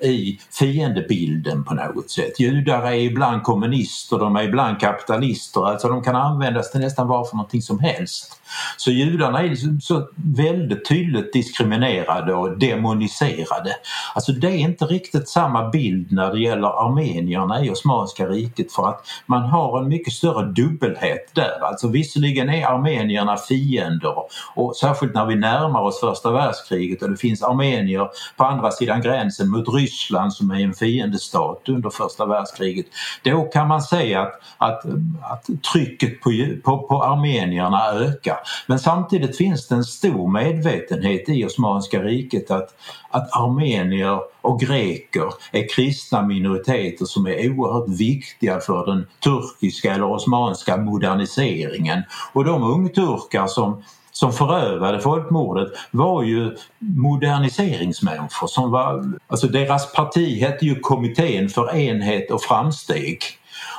i 0.00 0.38
fiendebilden 0.58 1.64
på 1.64 1.74
något 1.74 2.10
sätt. 2.10 2.40
Judar 2.40 2.82
är 2.82 2.94
ibland 2.94 3.42
kommunister, 3.42 4.18
de 4.18 4.36
är 4.36 4.42
ibland 4.42 4.80
kapitalister, 4.80 5.66
alltså 5.66 5.88
de 5.88 6.02
kan 6.02 6.16
användas 6.16 6.70
till 6.70 6.80
nästan 6.80 7.08
vad 7.08 7.28
för 7.28 7.36
någonting 7.36 7.62
som 7.62 7.80
helst. 7.80 8.40
Så 8.76 8.90
judarna 8.90 9.42
är 9.42 9.48
liksom 9.48 9.80
så 9.80 10.08
väldigt 10.14 10.88
tydligt 10.88 11.32
diskriminerade 11.32 12.34
och 12.34 12.58
demoniserade. 12.58 13.76
Alltså 14.14 14.32
det 14.32 14.46
är 14.46 14.58
inte 14.58 14.84
riktigt 14.84 15.28
samma 15.28 15.70
bild 15.70 16.12
när 16.12 16.32
det 16.32 16.40
gäller 16.40 16.86
armenierna 16.86 17.64
i 17.64 17.70
Osmanska 17.70 18.26
riket 18.26 18.72
för 18.72 18.88
att 18.88 19.06
man 19.26 19.42
har 19.42 19.80
en 19.80 19.88
mycket 19.88 20.12
större 20.12 20.52
dubbelhet 20.52 21.30
där. 21.32 21.58
Alltså 21.62 21.88
visserligen 21.88 22.48
är 22.48 22.66
armenierna 22.66 23.36
fiender 23.36 24.14
och 24.54 24.76
särskilt 24.76 25.14
när 25.14 25.26
vi 25.26 25.36
närmar 25.36 25.80
oss 25.80 26.00
första 26.00 26.30
världskriget 26.30 27.02
och 27.02 27.10
det 27.10 27.16
finns 27.16 27.42
armenier 27.44 28.08
på 28.36 28.44
andra 28.44 28.70
sidan 28.70 29.00
gränsen 29.00 29.50
mot 29.50 29.68
Ryssland 29.68 30.32
som 30.32 30.50
är 30.50 30.60
en 30.60 30.74
fiendestat 30.74 31.68
under 31.68 31.90
första 31.90 32.26
världskriget. 32.26 32.86
Då 33.22 33.42
kan 33.42 33.68
man 33.68 33.82
säga 33.82 34.22
att, 34.22 34.40
att, 34.58 34.84
att 35.22 35.62
trycket 35.72 36.20
på, 36.20 36.30
på, 36.64 36.88
på 36.88 37.02
armenierna 37.02 37.92
ökar. 37.92 38.38
Men 38.66 38.78
samtidigt 38.78 39.36
finns 39.36 39.68
det 39.68 39.74
en 39.74 39.84
stor 39.84 40.30
medvetenhet 40.30 41.28
i 41.28 41.44
Osmanska 41.44 42.02
riket 42.02 42.50
att, 42.50 42.74
att 43.10 43.36
armenier 43.36 44.20
och 44.40 44.60
greker 44.60 45.34
är 45.52 45.74
kristna 45.74 46.22
minoriteter 46.22 47.04
som 47.04 47.26
är 47.26 47.50
oerhört 47.50 47.88
viktiga 47.88 48.60
för 48.60 48.86
den 48.86 49.06
turkiska 49.24 49.94
eller 49.94 50.12
osmanska 50.12 50.76
moderniseringen. 50.76 52.02
Och 52.32 52.44
de 52.44 52.62
ungturkar 52.62 53.46
som 53.46 53.82
som 54.16 54.32
förövade 54.32 55.00
folkmordet 55.00 55.68
var 55.90 56.22
ju 56.22 56.56
moderniseringsmänniskor 56.78 58.46
som 58.46 58.70
var, 58.70 59.04
alltså 59.26 59.46
deras 59.46 59.92
parti 59.92 60.40
hette 60.40 60.66
ju 60.66 60.80
Kommittén 60.80 61.48
för 61.48 61.76
enhet 61.76 62.30
och 62.30 62.42
framsteg. 62.42 63.18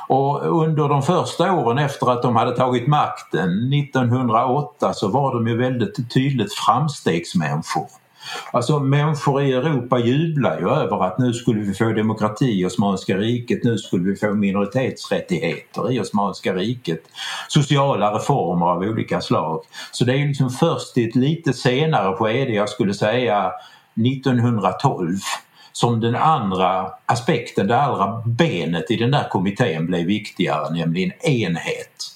Och 0.08 0.62
under 0.62 0.88
de 0.88 1.02
första 1.02 1.52
åren 1.52 1.78
efter 1.78 2.10
att 2.12 2.22
de 2.22 2.36
hade 2.36 2.56
tagit 2.56 2.86
makten 2.86 3.72
1908 3.72 4.92
så 4.94 5.08
var 5.08 5.34
de 5.34 5.48
ju 5.48 5.56
väldigt 5.56 6.14
tydligt 6.14 6.54
framstegsmänniskor. 6.54 7.86
Alltså 8.52 8.78
människor 8.80 9.42
i 9.42 9.52
Europa 9.52 9.98
jublar 9.98 10.60
ju 10.60 10.70
över 10.70 11.04
att 11.04 11.18
nu 11.18 11.32
skulle 11.32 11.60
vi 11.60 11.74
få 11.74 11.92
demokrati 11.92 12.60
i 12.60 12.66
Osmanska 12.66 13.16
riket, 13.16 13.64
nu 13.64 13.78
skulle 13.78 14.10
vi 14.10 14.16
få 14.16 14.34
minoritetsrättigheter 14.34 15.92
i 15.92 16.00
Osmanska 16.00 16.54
riket. 16.54 17.00
Sociala 17.48 18.14
reformer 18.14 18.66
av 18.66 18.82
olika 18.82 19.20
slag. 19.20 19.62
Så 19.92 20.04
det 20.04 20.12
är 20.12 20.28
liksom 20.28 20.50
först 20.50 20.98
i 20.98 21.08
ett 21.08 21.16
lite 21.16 21.52
senare 21.52 22.16
skede, 22.16 22.52
jag 22.52 22.68
skulle 22.68 22.94
säga 22.94 23.52
1912, 23.94 25.16
som 25.72 26.00
den 26.00 26.16
andra 26.16 26.90
aspekten, 27.06 27.66
det 27.66 27.80
andra 27.80 28.22
benet 28.26 28.90
i 28.90 28.96
den 28.96 29.10
där 29.10 29.28
kommittén 29.28 29.86
blev 29.86 30.06
viktigare, 30.06 30.70
nämligen 30.70 31.12
enhet. 31.22 32.15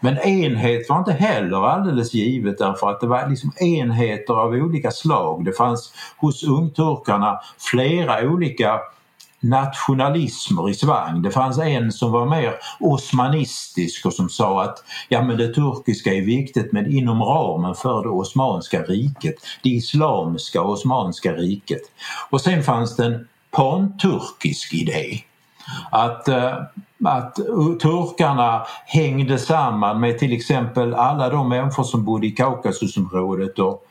Men 0.00 0.18
enhet 0.18 0.88
var 0.88 0.98
inte 0.98 1.12
heller 1.12 1.66
alldeles 1.66 2.14
givet 2.14 2.58
därför 2.58 2.90
att 2.90 3.00
det 3.00 3.06
var 3.06 3.28
liksom 3.28 3.52
enheter 3.56 4.34
av 4.34 4.52
olika 4.52 4.90
slag. 4.90 5.44
Det 5.44 5.52
fanns 5.52 5.92
hos 6.16 6.44
ungturkarna 6.44 7.40
flera 7.58 8.28
olika 8.28 8.80
nationalismer 9.40 10.70
i 10.70 10.74
svang. 10.74 11.22
Det 11.22 11.30
fanns 11.30 11.58
en 11.58 11.92
som 11.92 12.12
var 12.12 12.26
mer 12.26 12.54
osmanistisk 12.80 14.06
och 14.06 14.12
som 14.12 14.28
sa 14.28 14.62
att 14.64 14.84
ja 15.08 15.22
men 15.22 15.36
det 15.36 15.54
turkiska 15.54 16.14
är 16.14 16.22
viktigt 16.22 16.72
men 16.72 16.92
inom 16.92 17.22
ramen 17.22 17.74
för 17.74 18.02
det 18.02 18.08
osmanska 18.08 18.82
riket, 18.82 19.34
det 19.62 19.70
islamiska 19.70 20.62
osmanska 20.62 21.32
riket. 21.32 21.82
Och 22.30 22.40
sen 22.40 22.62
fanns 22.62 22.96
det 22.96 23.04
en 23.04 23.28
panturkisk 23.50 24.74
idé. 24.74 25.20
Att 25.90 26.28
eh, 26.28 26.54
att 27.04 27.38
uh, 27.48 27.76
turkarna 27.76 28.66
hängde 28.86 29.38
samman 29.38 30.00
med 30.00 30.18
till 30.18 30.32
exempel 30.32 30.94
alla 30.94 31.28
de 31.28 31.48
människor 31.48 31.84
som 31.84 32.04
bodde 32.04 32.26
i 32.26 32.30
Kaukasusområdet 32.30 33.58
och 33.58 33.86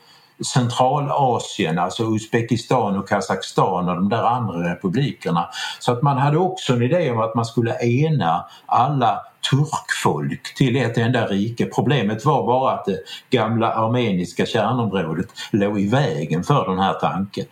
Centralasien, 0.54 1.78
alltså 1.78 2.14
Uzbekistan 2.14 2.98
och 2.98 3.08
Kazakstan 3.08 3.88
och 3.88 3.94
de 3.94 4.08
där 4.08 4.22
andra 4.22 4.72
republikerna. 4.72 5.48
Så 5.78 5.92
att 5.92 6.02
man 6.02 6.18
hade 6.18 6.38
också 6.38 6.72
en 6.72 6.82
idé 6.82 7.10
om 7.10 7.20
att 7.20 7.34
man 7.34 7.44
skulle 7.44 7.78
ena 7.82 8.44
alla 8.66 9.20
turkfolk 9.50 10.54
till 10.54 10.76
ett 10.76 10.98
enda 10.98 11.26
rike. 11.26 11.66
Problemet 11.66 12.24
var 12.24 12.46
bara 12.46 12.72
att 12.72 12.84
det 12.84 12.98
gamla 13.30 13.72
armeniska 13.72 14.46
kärnområdet 14.46 15.26
låg 15.50 15.80
i 15.80 15.88
vägen 15.88 16.44
för 16.44 16.68
den 16.68 16.78
här 16.78 16.94
tanken. 16.94 17.46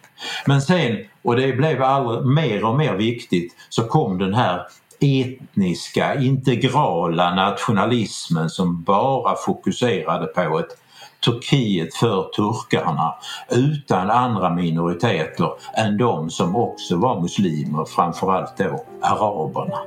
Men 0.47 0.63
sen, 0.63 0.97
och 1.23 1.37
det 1.37 1.53
blev 1.53 1.79
mer 2.25 2.65
och 2.65 2.77
mer 2.77 2.95
viktigt, 2.95 3.55
så 3.69 3.83
kom 3.83 4.19
den 4.19 4.35
här 4.35 4.63
etniska, 5.01 6.21
integrala 6.21 7.35
nationalismen 7.35 8.51
som 8.51 8.83
bara 8.83 9.37
fokuserade 9.37 10.27
på 10.27 10.59
ett 10.59 10.77
Turkiet 11.25 11.95
för 11.95 12.31
turkarna 12.37 13.15
utan 13.51 14.11
andra 14.11 14.55
minoriteter 14.55 15.51
än 15.77 15.97
de 15.97 16.31
som 16.31 16.57
också 16.57 16.97
var 16.97 17.21
muslimer, 17.21 17.85
framförallt 17.85 18.57
då 18.57 18.85
araberna. 19.03 19.79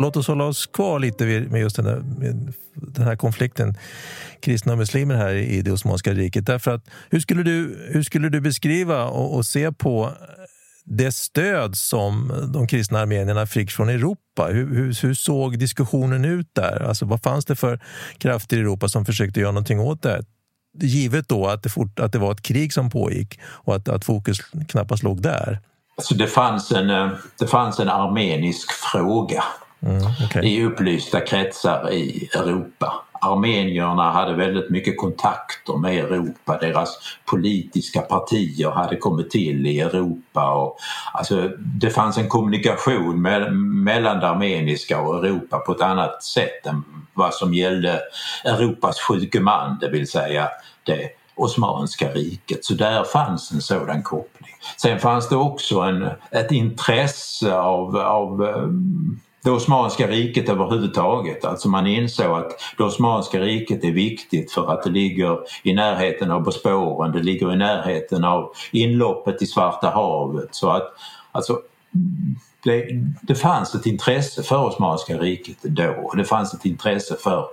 Låt 0.00 0.16
oss 0.16 0.28
hålla 0.28 0.44
oss 0.44 0.66
kvar 0.66 0.98
lite 0.98 1.24
med 1.24 1.60
just 1.60 1.76
den 1.76 1.86
här, 1.86 2.02
den 2.74 3.04
här 3.04 3.16
konflikten 3.16 3.74
kristna 4.40 4.72
och 4.72 4.78
muslimer 4.78 5.14
här 5.14 5.34
i 5.34 5.62
det 5.62 5.72
Osmanska 5.72 6.12
riket. 6.12 6.46
Därför 6.46 6.70
att, 6.70 6.90
hur, 7.10 7.20
skulle 7.20 7.42
du, 7.42 7.88
hur 7.92 8.02
skulle 8.02 8.28
du 8.28 8.40
beskriva 8.40 9.04
och, 9.04 9.36
och 9.36 9.46
se 9.46 9.72
på 9.72 10.10
det 10.90 11.12
stöd 11.12 11.76
som 11.76 12.32
de 12.54 12.66
kristna 12.66 12.98
armenierna 12.98 13.46
fick 13.46 13.70
från 13.70 13.88
Europa. 13.88 14.46
Hur, 14.46 14.74
hur, 14.74 15.02
hur, 15.02 15.14
såg 15.14 15.58
diskussionen 15.58 16.24
ut 16.24 16.48
där? 16.52 16.82
Alltså, 16.88 17.04
vad 17.04 17.22
fanns 17.22 17.44
det 17.44 17.56
för 17.56 17.80
krafter 18.18 18.56
i 18.56 18.60
Europa 18.60 18.88
som 18.88 19.04
försökte 19.04 19.40
göra 19.40 19.52
någonting 19.52 19.80
åt 19.80 20.02
det? 20.02 20.24
Givet 20.80 21.28
då 21.28 21.46
att 21.46 21.62
det, 21.62 21.68
fort, 21.68 22.00
att 22.00 22.12
det 22.12 22.18
var 22.18 22.32
ett 22.32 22.42
krig 22.42 22.72
som 22.72 22.90
pågick 22.90 23.40
och 23.42 23.74
att, 23.74 23.88
att 23.88 24.04
fokus 24.04 24.38
knappast 24.68 25.02
låg 25.02 25.22
där. 25.22 25.58
Alltså 25.96 26.14
det, 26.14 26.26
fanns 26.26 26.72
en, 26.72 26.90
eh, 26.90 27.10
det 27.38 27.46
fanns 27.46 27.80
en 27.80 27.88
armenisk 27.88 28.72
fråga 28.72 29.44
mm, 29.80 30.02
okay. 30.26 30.46
i 30.46 30.64
upplysta 30.64 31.20
kretsar 31.20 31.92
i 31.92 32.28
Europa 32.34 33.04
armenierna 33.20 34.10
hade 34.10 34.34
väldigt 34.34 34.70
mycket 34.70 34.98
kontakter 34.98 35.76
med 35.76 35.98
Europa. 35.98 36.58
Deras 36.60 36.98
politiska 37.24 38.00
partier 38.00 38.70
hade 38.70 38.96
kommit 38.96 39.30
till 39.30 39.66
i 39.66 39.80
Europa. 39.80 40.52
Och, 40.52 40.76
alltså, 41.12 41.50
det 41.58 41.90
fanns 41.90 42.18
en 42.18 42.28
kommunikation 42.28 43.22
med, 43.22 43.52
mellan 43.56 44.20
det 44.20 44.28
armeniska 44.28 45.00
och 45.00 45.24
Europa 45.24 45.58
på 45.58 45.72
ett 45.72 45.80
annat 45.80 46.22
sätt 46.22 46.66
än 46.66 46.84
vad 47.14 47.34
som 47.34 47.54
gällde 47.54 48.00
Europas 48.44 49.00
sjuke 49.00 49.40
man, 49.40 49.78
det 49.80 49.88
vill 49.88 50.10
säga 50.10 50.48
det 50.82 51.10
Osmanska 51.38 52.08
riket. 52.08 52.64
Så 52.64 52.74
där 52.74 53.04
fanns 53.04 53.52
en 53.52 53.60
sådan 53.60 54.02
koppling. 54.02 54.54
Sen 54.76 54.98
fanns 54.98 55.28
det 55.28 55.36
också 55.36 55.80
en, 55.80 56.10
ett 56.30 56.52
intresse 56.52 57.54
av, 57.54 57.96
av 57.96 58.44
eh, 58.44 58.68
det 59.44 59.50
Osmanska 59.50 60.06
riket 60.06 60.48
överhuvudtaget. 60.48 61.44
Alltså 61.44 61.68
man 61.68 61.86
insåg 61.86 62.38
att 62.38 62.60
det 62.76 62.84
Osmanska 62.84 63.40
riket 63.40 63.84
är 63.84 63.92
viktigt 63.92 64.52
för 64.52 64.72
att 64.72 64.82
det 64.82 64.90
ligger 64.90 65.38
i 65.62 65.74
närheten 65.74 66.30
av 66.30 66.42
Bosporen, 66.42 67.12
det 67.12 67.22
ligger 67.22 67.52
i 67.52 67.56
närheten 67.56 68.24
av 68.24 68.52
inloppet 68.72 69.42
i 69.42 69.46
Svarta 69.46 69.90
havet. 69.90 70.48
Så 70.50 70.70
att, 70.70 70.92
alltså, 71.32 71.60
det, 72.64 72.88
det 73.22 73.34
fanns 73.34 73.74
ett 73.74 73.86
intresse 73.86 74.42
för 74.42 74.66
Osmanska 74.66 75.18
riket 75.18 75.56
då 75.62 75.90
och 75.90 76.16
det 76.16 76.24
fanns 76.24 76.54
ett 76.54 76.64
intresse 76.64 77.16
för 77.20 77.46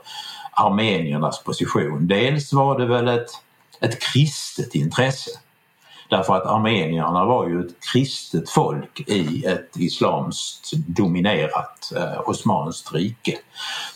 armeniernas 0.52 1.44
position. 1.44 2.08
Dels 2.08 2.54
var 2.54 2.80
det 2.80 2.86
väl 2.86 3.08
ett, 3.08 3.30
ett 3.82 4.02
kristet 4.02 4.76
intresse 4.76 5.32
Därför 6.10 6.36
att 6.36 6.46
armenierna 6.46 7.26
var 7.26 7.48
ju 7.48 7.60
ett 7.60 7.76
kristet 7.92 8.50
folk 8.50 9.10
i 9.10 9.46
ett 9.46 9.78
islamskt 9.78 10.72
dominerat 10.88 11.92
eh, 11.96 12.30
osmanskt 12.30 12.94
rike. 12.94 13.38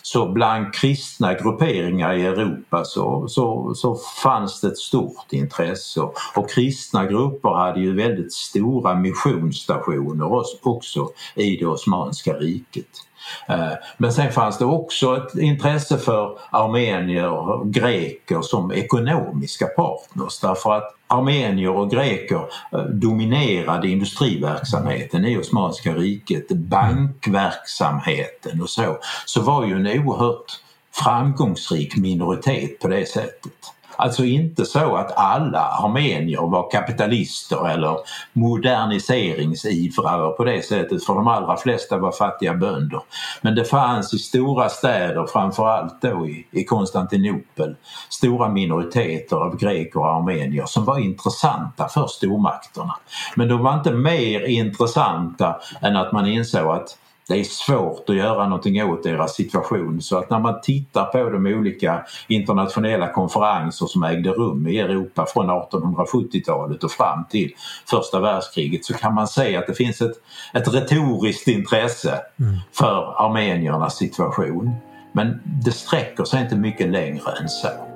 Så 0.02 0.28
bland 0.28 0.74
kristna 0.74 1.34
grupperingar 1.34 2.14
i 2.14 2.26
Europa 2.26 2.84
så, 2.84 3.28
så, 3.28 3.74
så 3.74 3.96
fanns 4.22 4.60
det 4.60 4.68
ett 4.68 4.78
stort 4.78 5.32
intresse 5.32 6.00
och 6.34 6.50
kristna 6.50 7.06
grupper 7.06 7.48
hade 7.48 7.80
ju 7.80 7.96
väldigt 7.96 8.32
stora 8.32 8.94
missionsstationer 8.94 10.44
också 10.62 11.08
i 11.34 11.56
det 11.56 11.66
Osmanska 11.66 12.32
riket. 12.32 13.09
Eh, 13.48 13.72
men 13.96 14.12
sen 14.12 14.32
fanns 14.32 14.58
det 14.58 14.64
också 14.64 15.16
ett 15.16 15.34
intresse 15.34 15.98
för 15.98 16.38
armenier 16.50 17.28
och 17.28 17.72
greker 17.72 18.42
som 18.42 18.72
ekonomiska 18.72 19.66
partners 19.66 20.40
därför 20.40 20.72
att 20.72 20.94
armenier 21.06 21.70
och 21.70 21.90
greker 21.90 22.42
eh, 22.72 22.82
dominerade 22.82 23.88
industriverksamheten 23.88 25.24
i 25.24 25.38
Osmanska 25.38 25.94
riket, 25.94 26.48
bankverksamheten 26.48 28.62
och 28.62 28.70
så, 28.70 28.98
så 29.26 29.40
var 29.40 29.66
ju 29.66 29.74
en 29.74 29.86
oerhört 29.86 30.60
framgångsrik 30.92 31.96
minoritet 31.96 32.78
på 32.78 32.88
det 32.88 33.08
sättet. 33.08 33.72
Alltså 34.00 34.24
inte 34.24 34.64
så 34.64 34.96
att 34.96 35.16
alla 35.16 35.60
armenier 35.60 36.50
var 36.50 36.70
kapitalister 36.70 37.68
eller 37.68 37.96
moderniseringsivrare 38.32 40.30
på 40.32 40.44
det 40.44 40.62
sättet 40.62 41.04
för 41.04 41.14
de 41.14 41.28
allra 41.28 41.56
flesta 41.56 41.98
var 41.98 42.12
fattiga 42.12 42.54
bönder. 42.54 43.00
Men 43.42 43.54
det 43.54 43.64
fanns 43.64 44.14
i 44.14 44.18
stora 44.18 44.68
städer, 44.68 45.26
framförallt 45.26 46.02
då 46.02 46.26
i, 46.26 46.46
i 46.50 46.64
Konstantinopel, 46.64 47.76
stora 48.08 48.48
minoriteter 48.48 49.36
av 49.36 49.56
greker 49.56 50.00
och 50.00 50.14
armenier 50.14 50.64
som 50.66 50.84
var 50.84 50.98
intressanta 50.98 51.88
för 51.88 52.06
stormakterna. 52.06 52.94
Men 53.36 53.48
de 53.48 53.62
var 53.62 53.74
inte 53.74 53.92
mer 53.92 54.40
intressanta 54.46 55.56
än 55.80 55.96
att 55.96 56.12
man 56.12 56.26
insåg 56.26 56.70
att 56.70 56.96
det 57.30 57.40
är 57.40 57.44
svårt 57.44 58.08
att 58.08 58.16
göra 58.16 58.44
någonting 58.44 58.84
åt 58.84 59.02
deras 59.02 59.34
situation 59.34 60.02
så 60.02 60.18
att 60.18 60.30
när 60.30 60.38
man 60.38 60.60
tittar 60.60 61.04
på 61.04 61.30
de 61.30 61.46
olika 61.46 62.06
internationella 62.28 63.12
konferenser 63.12 63.86
som 63.86 64.02
ägde 64.02 64.30
rum 64.30 64.68
i 64.68 64.78
Europa 64.78 65.26
från 65.26 65.50
1870-talet 65.50 66.84
och 66.84 66.90
fram 66.90 67.24
till 67.30 67.52
första 67.90 68.20
världskriget 68.20 68.84
så 68.84 68.94
kan 68.94 69.14
man 69.14 69.28
se 69.28 69.56
att 69.56 69.66
det 69.66 69.74
finns 69.74 70.00
ett, 70.00 70.16
ett 70.54 70.74
retoriskt 70.74 71.48
intresse 71.48 72.20
mm. 72.40 72.56
för 72.72 73.24
armeniernas 73.26 73.96
situation. 73.96 74.74
Men 75.12 75.40
det 75.64 75.72
sträcker 75.72 76.24
sig 76.24 76.42
inte 76.42 76.56
mycket 76.56 76.88
längre 76.88 77.30
än 77.40 77.48
så. 77.48 77.89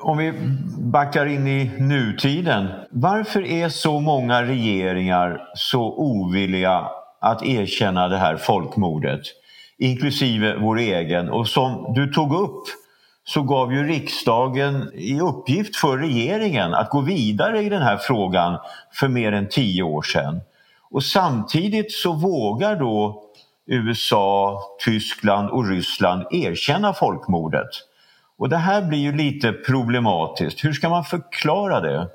Om 0.00 0.18
vi 0.18 0.32
backar 0.78 1.26
in 1.26 1.46
i 1.46 1.70
nutiden. 1.78 2.68
Varför 2.90 3.42
är 3.42 3.68
så 3.68 4.00
många 4.00 4.42
regeringar 4.42 5.42
så 5.54 5.94
ovilliga 5.96 6.86
att 7.20 7.42
erkänna 7.42 8.08
det 8.08 8.16
här 8.16 8.36
folkmordet? 8.36 9.20
Inklusive 9.78 10.56
vår 10.56 10.78
egen. 10.78 11.30
Och 11.30 11.48
som 11.48 11.92
du 11.94 12.12
tog 12.12 12.34
upp 12.34 12.62
så 13.24 13.42
gav 13.42 13.74
ju 13.74 13.86
riksdagen 13.86 14.90
i 14.94 15.20
uppgift 15.20 15.76
för 15.76 15.98
regeringen 15.98 16.74
att 16.74 16.90
gå 16.90 17.00
vidare 17.00 17.62
i 17.62 17.68
den 17.68 17.82
här 17.82 17.96
frågan 17.96 18.58
för 18.92 19.08
mer 19.08 19.32
än 19.32 19.48
tio 19.48 19.82
år 19.82 20.02
sedan. 20.02 20.40
Och 20.90 21.04
samtidigt 21.04 21.92
så 21.92 22.12
vågar 22.12 22.76
då 22.76 23.22
USA, 23.66 24.60
Tyskland 24.84 25.50
och 25.50 25.68
Ryssland 25.68 26.26
erkänna 26.30 26.92
folkmordet. 26.92 27.89
Och 28.40 28.48
det 28.48 28.56
här 28.56 28.82
blir 28.82 28.98
ju 28.98 29.12
lite 29.12 29.52
problematiskt. 29.52 30.64
Hur 30.64 30.72
ska 30.72 30.88
man 30.88 31.04
förklara 31.04 31.80
det? 31.80 32.08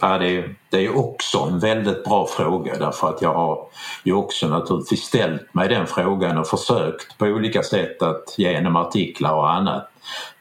Ja, 0.00 0.18
det, 0.18 0.36
är, 0.36 0.54
det 0.70 0.86
är 0.86 0.96
också 0.96 1.38
en 1.38 1.58
väldigt 1.58 2.04
bra 2.04 2.26
fråga 2.26 2.78
därför 2.78 3.08
att 3.08 3.22
jag 3.22 3.34
har 3.34 3.66
ju 4.04 4.12
också 4.12 4.48
naturligtvis 4.48 5.00
ställt 5.00 5.54
mig 5.54 5.68
den 5.68 5.86
frågan 5.86 6.38
och 6.38 6.46
försökt 6.46 7.18
på 7.18 7.26
olika 7.26 7.62
sätt 7.62 8.02
att 8.02 8.38
genom 8.38 8.76
artiklar 8.76 9.34
och 9.34 9.52
annat 9.52 9.88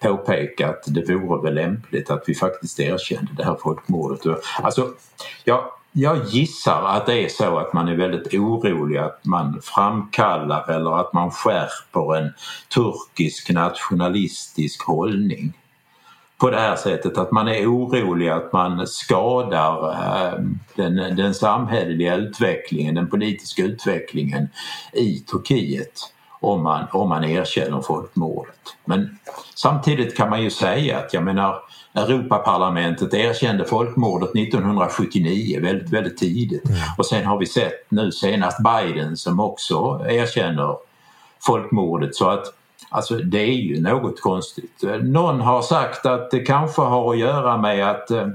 påpeka 0.02 0.70
att 0.70 0.84
det 0.86 1.15
vore 1.15 1.41
väl 1.41 1.56
lämpligt 1.56 2.10
att 2.10 2.24
vi 2.28 2.36
faktiskt 2.36 2.80
erkände 2.80 3.32
det 3.38 3.44
här 3.44 3.58
folkmordet. 3.63 4.22
Alltså, 4.62 4.88
jag, 5.44 5.63
jag 5.92 6.26
gissar 6.26 6.84
att 6.84 7.06
det 7.06 7.26
är 7.26 7.30
så 7.30 7.58
att 7.58 7.74
man 7.74 7.88
är 7.88 7.96
väldigt 7.96 8.34
orolig 8.34 8.98
att 8.98 9.26
man 9.26 9.62
framkallar 9.64 10.70
eller 10.72 11.00
att 11.00 11.14
man 11.14 11.32
skärper 11.32 12.16
en 12.16 12.34
turkisk 12.74 13.50
nationalistisk 13.50 14.88
hållning. 14.88 15.54
På 16.38 16.50
det 16.50 16.60
här 16.60 16.76
sättet 16.76 17.18
att 17.18 17.32
man 17.32 17.48
är 17.48 17.68
orolig 17.68 18.30
att 18.30 18.54
man 18.54 18.88
skadar 18.88 19.92
eh, 19.92 20.40
den, 20.76 21.16
den 21.16 21.34
samhälleliga 21.34 22.16
utvecklingen, 22.16 22.96
den 22.96 23.10
politiska 23.10 23.64
utvecklingen 23.64 24.48
i 24.94 25.20
Turkiet 25.20 26.14
om 26.42 26.64
man, 26.64 26.88
om 26.92 27.10
man 27.10 27.24
erkänner 27.24 27.82
folkmordet. 27.82 28.60
Men 28.86 29.18
samtidigt 29.56 30.18
kan 30.18 30.30
man 30.30 30.44
ju 30.44 30.50
säga 30.50 30.98
att 30.98 31.14
jag 31.14 31.24
menar 31.24 31.56
Europaparlamentet 31.94 33.14
erkände 33.14 33.66
folkmordet 33.66 34.30
1979 34.30 35.60
väldigt, 35.62 35.90
väldigt 35.90 36.18
tidigt 36.18 36.70
mm. 36.70 36.82
och 36.98 37.06
sen 37.06 37.26
har 37.26 37.38
vi 37.38 37.46
sett 37.46 37.86
nu 37.90 38.12
senast 38.12 38.58
Biden 38.64 39.18
som 39.18 39.40
också 39.40 40.06
erkänner 40.10 40.76
folkmordet 41.40 42.16
så 42.16 42.30
att 42.30 42.46
Alltså 42.94 43.16
det 43.16 43.40
är 43.40 43.54
ju 43.54 43.82
något 43.82 44.22
konstigt. 44.22 44.84
Någon 45.02 45.42
har 45.42 45.62
sagt 45.62 46.06
att 46.06 46.32
det 46.32 46.40
kanske 46.40 46.82
har 46.82 47.14
att 47.14 47.20
göra 47.20 47.58
med 47.58 47.90
att 47.90 48.12
eh, 48.12 48.28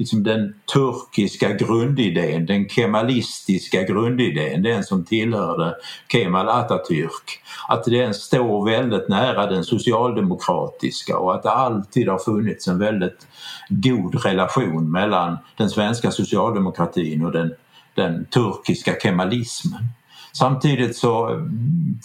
liksom 0.00 0.22
den 0.22 0.54
turkiska 0.74 1.52
grundidén, 1.52 2.46
den 2.46 2.68
kemalistiska 2.68 3.82
grundidén, 3.82 4.62
den 4.62 4.84
som 4.84 5.04
tillhörde 5.04 5.74
Kemal 6.12 6.48
Atatürk, 6.48 7.40
att 7.68 7.84
den 7.84 8.14
står 8.14 8.70
väldigt 8.70 9.08
nära 9.08 9.46
den 9.46 9.64
socialdemokratiska 9.64 11.18
och 11.18 11.34
att 11.34 11.42
det 11.42 11.50
alltid 11.50 12.08
har 12.08 12.18
funnits 12.18 12.68
en 12.68 12.78
väldigt 12.78 13.26
god 13.68 14.24
relation 14.24 14.90
mellan 14.90 15.38
den 15.56 15.70
svenska 15.70 16.10
socialdemokratin 16.10 17.24
och 17.24 17.32
den, 17.32 17.54
den 17.94 18.24
turkiska 18.24 18.92
kemalismen. 19.02 19.84
Samtidigt 20.32 20.96
så 20.96 21.46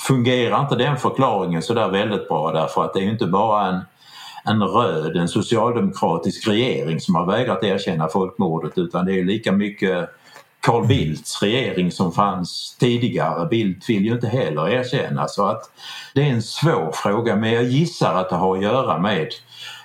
fungerar 0.07 0.61
inte 0.61 0.75
den 0.75 0.97
förklaringen 0.97 1.61
så 1.61 1.73
där 1.73 1.89
väldigt 1.89 2.27
bra 2.27 2.51
därför 2.51 2.85
att 2.85 2.93
det 2.93 2.99
är 2.99 3.11
inte 3.11 3.27
bara 3.27 3.67
en 3.67 3.81
en 4.45 4.63
röd, 4.63 5.15
en 5.15 5.27
socialdemokratisk 5.27 6.47
regering 6.47 6.99
som 6.99 7.15
har 7.15 7.25
vägrat 7.25 7.63
erkänna 7.63 8.07
folkmordet 8.07 8.77
utan 8.77 9.05
det 9.05 9.19
är 9.19 9.23
lika 9.23 9.51
mycket 9.51 10.09
Carl 10.59 10.87
Bildts 10.87 11.41
regering 11.41 11.91
som 11.91 12.11
fanns 12.11 12.77
tidigare. 12.79 13.47
Bildt 13.47 13.89
vill 13.89 14.05
ju 14.05 14.11
inte 14.11 14.27
heller 14.27 14.69
erkänna 14.69 15.27
så 15.27 15.45
att 15.45 15.61
det 16.13 16.21
är 16.21 16.29
en 16.29 16.41
svår 16.41 16.91
fråga 16.93 17.35
men 17.35 17.51
jag 17.51 17.63
gissar 17.63 18.13
att 18.13 18.29
det 18.29 18.35
har 18.35 18.57
att 18.57 18.63
göra 18.63 18.99
med 18.99 19.27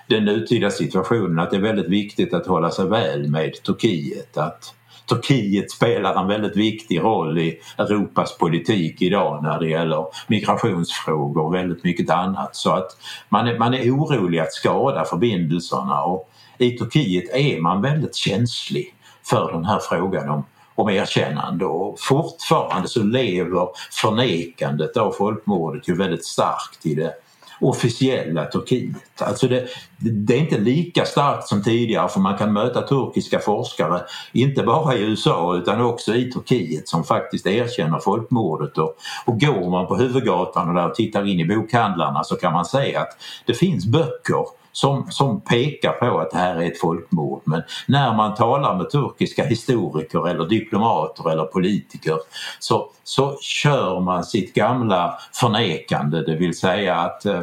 den 0.09 0.25
nutida 0.25 0.71
situationen 0.71 1.39
att 1.39 1.51
det 1.51 1.57
är 1.57 1.61
väldigt 1.61 1.89
viktigt 1.89 2.35
att 2.35 2.47
hålla 2.47 2.71
sig 2.71 2.87
väl 2.87 3.31
med 3.31 3.63
Turkiet. 3.63 4.37
Att 4.37 4.75
Turkiet 5.11 5.71
spelar 5.71 6.21
en 6.21 6.29
väldigt 6.29 6.57
viktig 6.57 7.01
roll 7.01 7.39
i 7.39 7.59
Europas 7.79 8.39
politik 8.39 9.03
idag 9.03 9.43
när 9.43 9.61
det 9.61 9.69
gäller 9.69 10.07
migrationsfrågor 10.29 11.45
och 11.45 11.55
väldigt 11.55 11.85
mycket 11.85 12.11
annat. 12.11 12.57
Så 12.57 12.71
att 12.71 12.97
man 13.29 13.49
är, 13.49 13.59
man 13.59 13.75
är 13.75 13.91
orolig 13.91 14.39
att 14.39 14.53
skada 14.53 15.05
förbindelserna 15.05 16.03
och 16.03 16.31
i 16.59 16.71
Turkiet 16.71 17.35
är 17.35 17.61
man 17.61 17.83
väldigt 17.83 18.17
känslig 18.17 18.95
för 19.31 19.53
den 19.53 19.65
här 19.65 19.79
frågan 19.89 20.29
om, 20.29 20.45
om 20.75 20.89
erkännande 20.89 21.65
och 21.65 22.01
fortfarande 22.01 22.89
så 22.89 23.03
lever 23.03 23.69
förnekandet 23.91 24.97
av 24.97 25.13
folkmordet 25.13 25.89
ju 25.89 25.95
väldigt 25.95 26.25
starkt 26.25 26.87
i 26.87 26.95
det 26.95 27.13
officiella 27.61 28.45
Turkiet. 28.45 28.97
Alltså 29.19 29.49
det, 29.49 29.67
det, 29.99 30.35
är 30.35 30.39
inte 30.39 30.59
lika 30.59 31.05
starkt 31.05 31.49
som 31.49 31.63
tidigare 31.63 32.09
för 32.09 32.21
man 32.21 32.39
kan 32.39 32.53
möta 32.53 32.83
turkiska 32.83 33.39
forskare 33.39 34.03
inte 34.33 34.63
bara 34.63 34.95
i 34.95 35.03
USA 35.03 35.57
utan 35.57 35.81
också 35.81 36.15
i 36.15 36.33
Turkiet 36.33 36.89
som 36.89 37.05
faktiskt 37.05 37.47
erkänner 37.47 37.99
folkmordet 37.99 38.79
och, 38.79 38.97
och 39.25 39.41
går 39.41 39.71
man 39.71 39.87
på 39.87 39.97
huvudgatan 39.97 40.69
och 40.69 40.75
där 40.75 40.89
och 40.89 40.95
tittar 40.95 41.29
in 41.29 41.41
i 41.41 41.45
bokhandlarna 41.45 42.25
så 42.25 42.37
kan 42.37 42.53
man 42.53 42.65
säga 42.65 43.01
att 43.01 43.17
det 43.47 43.55
finns 43.55 43.87
böcker 43.87 44.60
som, 44.73 45.07
som 45.11 45.41
pekar 45.41 45.93
på 45.93 46.19
att 46.19 46.31
det 46.31 46.39
här 46.39 46.57
är 46.57 46.67
ett 46.67 46.81
folkmord. 46.81 47.43
Men 47.45 47.63
när 47.87 48.15
man 48.15 48.35
talar 48.35 48.75
med 48.77 48.91
turkiska 48.91 49.45
historiker 49.45 50.29
eller 50.29 50.49
diplomater 50.49 51.31
eller 51.31 51.45
politiker 51.45 52.17
så, 52.59 52.91
så 53.05 53.39
kör 53.41 54.01
man 54.01 54.25
sitt 54.25 54.55
gamla 54.55 55.19
förnekande, 55.33 56.23
det 56.23 56.37
vill 56.37 56.59
säga 56.59 56.97
att 56.97 57.27
eh, 57.27 57.43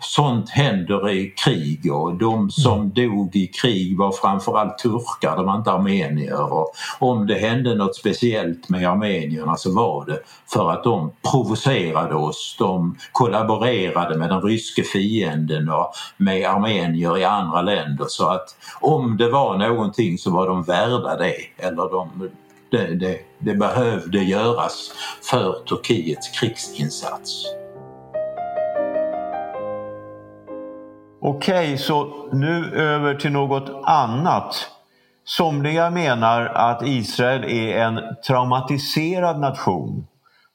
sånt 0.00 0.50
händer 0.50 1.10
i 1.10 1.30
krig 1.30 1.92
och 1.92 2.14
de 2.14 2.50
som 2.50 2.80
mm. 2.80 2.92
dog 2.92 3.36
i 3.36 3.46
krig 3.46 3.98
var 3.98 4.12
framförallt 4.12 4.78
turkar, 4.78 5.36
de 5.36 5.46
var 5.46 5.56
inte 5.56 5.72
armenier. 5.72 6.52
Och 6.52 6.72
om 6.98 7.26
det 7.26 7.34
hände 7.34 7.74
något 7.74 7.96
speciellt 7.96 8.68
med 8.68 8.88
armenierna 8.88 9.56
så 9.56 9.74
var 9.74 10.06
det 10.06 10.18
för 10.52 10.70
att 10.70 10.84
de 10.84 11.12
provocerade 11.30 12.14
oss, 12.14 12.56
de 12.58 12.96
kollaborerade 13.12 14.18
med 14.18 14.28
den 14.28 14.42
ryske 14.42 14.82
fienden 14.82 15.68
och 15.68 15.92
med 16.16 16.50
armenier 16.50 17.18
i 17.18 17.24
andra 17.24 17.62
länder 17.62 18.06
så 18.08 18.28
att 18.28 18.56
om 18.80 19.16
det 19.16 19.30
var 19.30 19.58
någonting 19.58 20.18
så 20.18 20.30
var 20.30 20.48
de 20.48 20.62
värda 20.62 21.16
det 21.16 21.36
eller 21.58 21.90
de 21.90 22.30
det, 22.70 22.94
det, 22.94 23.18
det 23.38 23.54
behövde 23.54 24.18
göras 24.18 24.92
för 25.22 25.52
Turkiets 25.68 26.40
krigsinsats. 26.40 27.46
Okej, 31.28 31.78
så 31.78 32.28
nu 32.32 32.74
över 32.74 33.14
till 33.14 33.32
något 33.32 33.70
annat. 33.84 34.70
Somliga 35.24 35.90
menar 35.90 36.46
att 36.46 36.82
Israel 36.86 37.44
är 37.44 37.78
en 37.78 38.00
traumatiserad 38.26 39.40
nation 39.40 40.06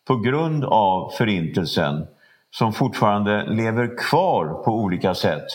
på 0.08 0.16
grund 0.16 0.66
av 0.66 1.12
Förintelsen 1.18 2.08
som 2.52 2.74
fortfarande 2.74 3.46
lever 3.46 3.98
kvar 3.98 4.64
på 4.64 4.72
olika 4.72 5.16
sätt. 5.16 5.46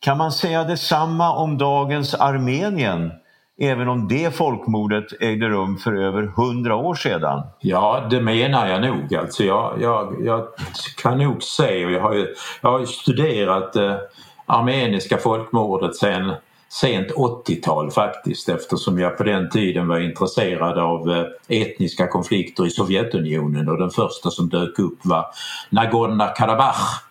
Kan 0.00 0.18
man 0.18 0.32
säga 0.32 0.64
detsamma 0.64 1.36
om 1.36 1.58
dagens 1.58 2.14
Armenien 2.14 3.12
även 3.60 3.88
om 3.88 4.08
det 4.08 4.36
folkmordet 4.36 5.04
ägde 5.20 5.48
rum 5.48 5.76
för 5.76 5.94
över 5.94 6.22
hundra 6.22 6.76
år 6.76 6.94
sedan? 6.94 7.42
Ja, 7.60 8.06
det 8.10 8.20
menar 8.20 8.66
jag 8.66 8.82
nog. 8.82 9.14
Alltså 9.14 9.44
jag, 9.44 9.82
jag, 9.82 10.16
jag 10.20 10.46
kan 11.02 11.18
nog 11.18 11.42
säga, 11.42 11.86
och 11.86 11.92
jag 11.92 12.00
har 12.00 12.14
ju, 12.14 12.34
jag 12.60 12.70
har 12.70 12.84
studerat 12.84 13.76
eh, 13.76 13.96
armeniska 14.46 15.18
folkmordet 15.18 15.96
sen 15.96 16.32
sent 16.68 17.10
80-tal 17.10 17.90
faktiskt 17.90 18.48
eftersom 18.48 18.98
jag 18.98 19.18
på 19.18 19.24
den 19.24 19.50
tiden 19.50 19.88
var 19.88 20.00
intresserad 20.00 20.78
av 20.78 21.10
eh, 21.10 21.60
etniska 21.60 22.06
konflikter 22.06 22.66
i 22.66 22.70
Sovjetunionen 22.70 23.68
och 23.68 23.78
den 23.78 23.90
första 23.90 24.30
som 24.30 24.48
dök 24.48 24.78
upp 24.78 24.98
var 25.02 25.26
Nagorno-Karabach. 25.70 27.02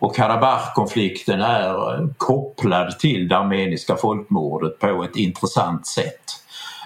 Och 0.00 0.16
Karabach-konflikten 0.16 1.40
är 1.40 1.94
eh, 1.94 2.08
kopplad 2.16 2.98
till 2.98 3.28
det 3.28 3.36
armeniska 3.36 3.96
folkmordet 3.96 4.78
på 4.78 5.04
ett 5.04 5.16
intressant 5.16 5.86
sätt. 5.86 6.24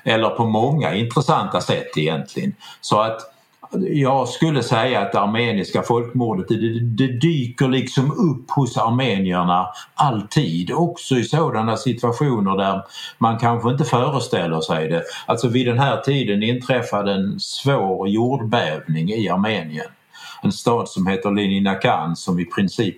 Eller 0.04 0.28
på 0.28 0.44
många 0.44 0.94
intressanta 0.94 1.60
sätt 1.60 1.98
egentligen. 1.98 2.54
Så 2.80 3.00
att 3.00 3.31
jag 3.80 4.28
skulle 4.28 4.62
säga 4.62 5.00
att 5.00 5.12
det 5.12 5.20
armeniska 5.20 5.82
folkmordet 5.82 6.48
det, 6.48 6.80
det 6.80 7.06
dyker 7.06 7.68
liksom 7.68 8.10
upp 8.10 8.50
hos 8.50 8.76
armenierna 8.76 9.68
alltid, 9.94 10.72
också 10.72 11.14
i 11.14 11.24
sådana 11.24 11.76
situationer 11.76 12.56
där 12.56 12.82
man 13.18 13.38
kanske 13.38 13.70
inte 13.70 13.84
föreställer 13.84 14.60
sig 14.60 14.88
det. 14.88 15.02
Alltså 15.26 15.48
vid 15.48 15.66
den 15.66 15.78
här 15.78 16.00
tiden 16.00 16.42
inträffade 16.42 17.12
en 17.12 17.40
svår 17.40 18.08
jordbävning 18.08 19.10
i 19.10 19.28
Armenien. 19.28 19.86
En 20.42 20.52
stad 20.52 20.88
som 20.88 21.06
heter 21.06 21.30
Leninakan 21.30 22.16
som 22.16 22.40
i 22.40 22.44
princip 22.44 22.96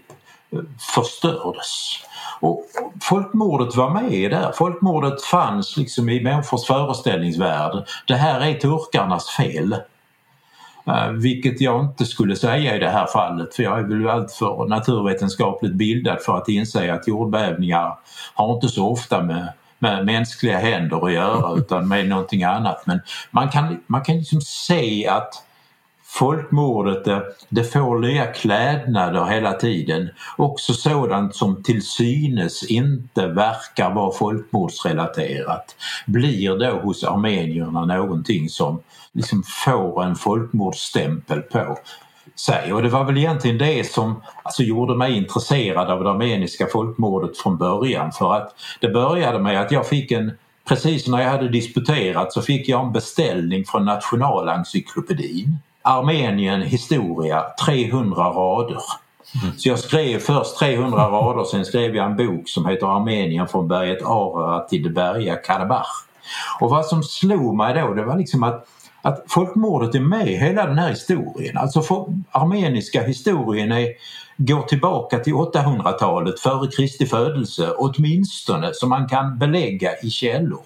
eh, 0.53 0.59
förstördes. 0.95 1.99
Och 2.41 2.65
folkmordet 3.03 3.77
var 3.77 3.91
med 3.91 4.31
där. 4.31 4.53
Folkmordet 4.53 5.23
fanns 5.23 5.77
liksom 5.77 6.09
i 6.09 6.21
människors 6.21 6.67
föreställningsvärld. 6.67 7.85
Det 8.07 8.15
här 8.15 8.41
är 8.41 8.55
turkarnas 8.55 9.31
fel. 9.31 9.77
Eh, 10.87 11.09
vilket 11.09 11.61
jag 11.61 11.85
inte 11.85 12.05
skulle 12.05 12.37
säga 12.37 12.77
i 12.77 12.79
det 12.79 12.91
här 12.91 13.07
fallet 13.07 13.55
för 13.55 13.63
jag 13.63 13.79
är 13.79 13.83
väl 13.83 14.09
alltför 14.09 14.69
naturvetenskapligt 14.69 15.75
bildad 15.75 16.23
för 16.23 16.37
att 16.37 16.49
inse 16.49 16.95
att 16.95 17.09
jordbävningar 17.09 17.99
har 18.35 18.55
inte 18.55 18.69
så 18.69 18.89
ofta 18.89 19.23
med, 19.23 19.53
med 19.79 20.07
mänskliga 20.07 20.59
händer 20.59 21.07
att 21.07 21.13
göra 21.13 21.59
utan 21.59 21.89
med 21.89 22.09
någonting 22.09 22.45
annat. 22.45 22.87
Men 22.87 23.01
man 23.31 23.49
kan, 23.49 23.81
man 23.87 24.03
kan 24.03 24.17
liksom 24.17 24.41
se 24.41 25.09
att 25.09 25.35
folkmordet 26.19 27.05
det, 27.05 27.23
det 27.49 27.65
får 27.65 27.99
nya 27.99 28.27
klädnader 28.27 29.25
hela 29.25 29.53
tiden. 29.53 30.09
Också 30.37 30.73
sådant 30.73 31.37
som 31.37 31.63
till 31.63 31.87
synes 31.87 32.63
inte 32.63 33.27
verkar 33.27 33.95
vara 33.95 34.13
folkmordsrelaterat 34.13 35.77
blir 36.07 36.59
då 36.59 36.81
hos 36.81 37.05
armenierna 37.05 37.85
någonting 37.85 38.49
som 38.49 38.81
liksom 39.13 39.43
får 39.65 40.05
en 40.05 40.17
folkmordsstämpel 40.17 41.41
på 41.41 41.79
sig. 42.37 42.73
Och 42.73 42.83
det 42.83 42.89
var 42.89 43.05
väl 43.05 43.19
egentligen 43.19 43.59
det 43.59 43.91
som 43.91 44.23
alltså, 44.43 44.63
gjorde 44.63 44.97
mig 44.97 45.17
intresserad 45.17 45.91
av 45.91 46.05
det 46.05 46.11
armeniska 46.11 46.67
folkmordet 46.67 47.39
från 47.39 47.59
början 47.59 48.13
för 48.13 48.35
att 48.35 48.55
det 48.81 48.89
började 48.89 49.39
med 49.39 49.61
att 49.61 49.73
jag 49.73 49.87
fick 49.89 50.13
en 50.13 50.33
Precis 50.69 51.09
när 51.09 51.23
jag 51.23 51.31
hade 51.31 51.49
disputerat 51.49 52.33
så 52.33 52.43
fick 52.43 52.69
jag 52.69 52.87
en 52.87 52.93
beställning 52.93 53.65
från 53.65 53.85
Nationalencyklopedin. 53.85 55.59
Armenien 55.85 56.63
historia, 56.63 57.45
300 57.67 58.23
rader. 58.23 58.79
Mm. 59.43 59.59
Så 59.59 59.69
jag 59.69 59.79
skrev 59.79 60.19
först 60.19 60.59
300 60.59 61.09
rader, 61.09 61.45
sen 61.45 61.65
skrev 61.65 61.97
jag 61.97 62.07
en 62.07 62.17
bok 62.17 62.49
som 62.49 62.67
heter 62.67 62.97
Armenien 62.97 63.49
från 63.49 63.69
berget 63.69 64.03
Ararat 64.03 64.69
till 64.69 64.83
det 64.83 64.91
bergiga 64.91 65.37
Karabach. 65.37 66.07
Och 66.61 66.71
vad 66.71 66.87
som 66.87 67.03
slog 67.03 67.57
mig 67.57 67.75
då 67.75 67.95
det 67.95 68.05
var 68.05 68.19
liksom 68.19 68.43
att 68.43 68.67
att 69.05 69.25
folkmordet 69.29 69.95
är 69.95 70.01
med 70.01 70.29
i 70.29 70.37
hela 70.37 70.67
den 70.67 70.79
här 70.79 70.91
historien. 70.91 71.57
Alltså 71.57 71.83
för, 71.83 72.07
armeniska 72.31 73.03
historien 73.03 73.73
är, 73.73 73.89
går 74.37 74.63
tillbaka 74.63 75.19
till 75.19 75.33
800-talet 75.33 76.41
före 76.41 76.71
Kristi 76.71 77.07
födelse 77.07 77.71
åtminstone 77.79 78.71
som 78.75 78.89
man 78.89 79.09
kan 79.09 79.39
belägga 79.39 79.91
i 80.03 80.11
källor. 80.11 80.63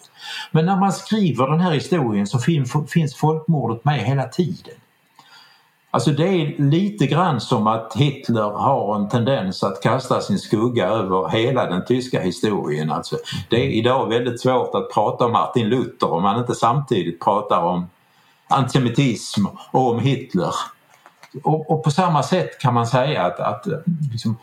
Men 0.50 0.66
när 0.66 0.76
man 0.76 0.92
skriver 0.92 1.48
den 1.48 1.60
här 1.60 1.72
historien 1.72 2.26
så 2.26 2.38
finns 2.88 3.16
folkmordet 3.16 3.84
med 3.84 3.98
hela 3.98 4.24
tiden. 4.24 4.74
Alltså 5.90 6.10
det 6.10 6.28
är 6.28 6.62
lite 6.62 7.06
grann 7.06 7.40
som 7.40 7.66
att 7.66 7.92
Hitler 7.96 8.50
har 8.50 8.96
en 8.96 9.08
tendens 9.08 9.62
att 9.62 9.82
kasta 9.82 10.20
sin 10.20 10.38
skugga 10.38 10.88
över 10.88 11.28
hela 11.28 11.66
den 11.66 11.84
tyska 11.84 12.20
historien. 12.20 12.92
Alltså 12.92 13.16
det 13.50 13.56
är 13.56 13.70
idag 13.70 14.08
väldigt 14.08 14.40
svårt 14.40 14.74
att 14.74 14.94
prata 14.94 15.24
om 15.24 15.32
Martin 15.32 15.68
Luther 15.68 16.12
om 16.12 16.22
man 16.22 16.40
inte 16.40 16.54
samtidigt 16.54 17.20
pratar 17.20 17.62
om 17.62 17.86
antisemitism 18.48 19.46
och 19.70 19.90
om 19.90 19.98
Hitler. 19.98 20.54
Och, 21.44 21.70
och, 21.70 21.84
på 21.84 21.90
samma 21.90 22.22
sätt 22.22 22.58
kan 22.58 22.74
man 22.74 22.86
säga 22.86 23.22
att, 23.22 23.40
att 23.40 23.66
liksom, 24.12 24.36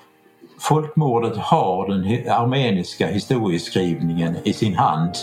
folkmordet 0.60 1.38
har 1.38 1.88
den 1.88 2.31
armeniska 2.31 3.08
historieskrivningen 3.08 4.38
i 4.43 4.53
sin 4.53 4.75
hand. 4.75 5.15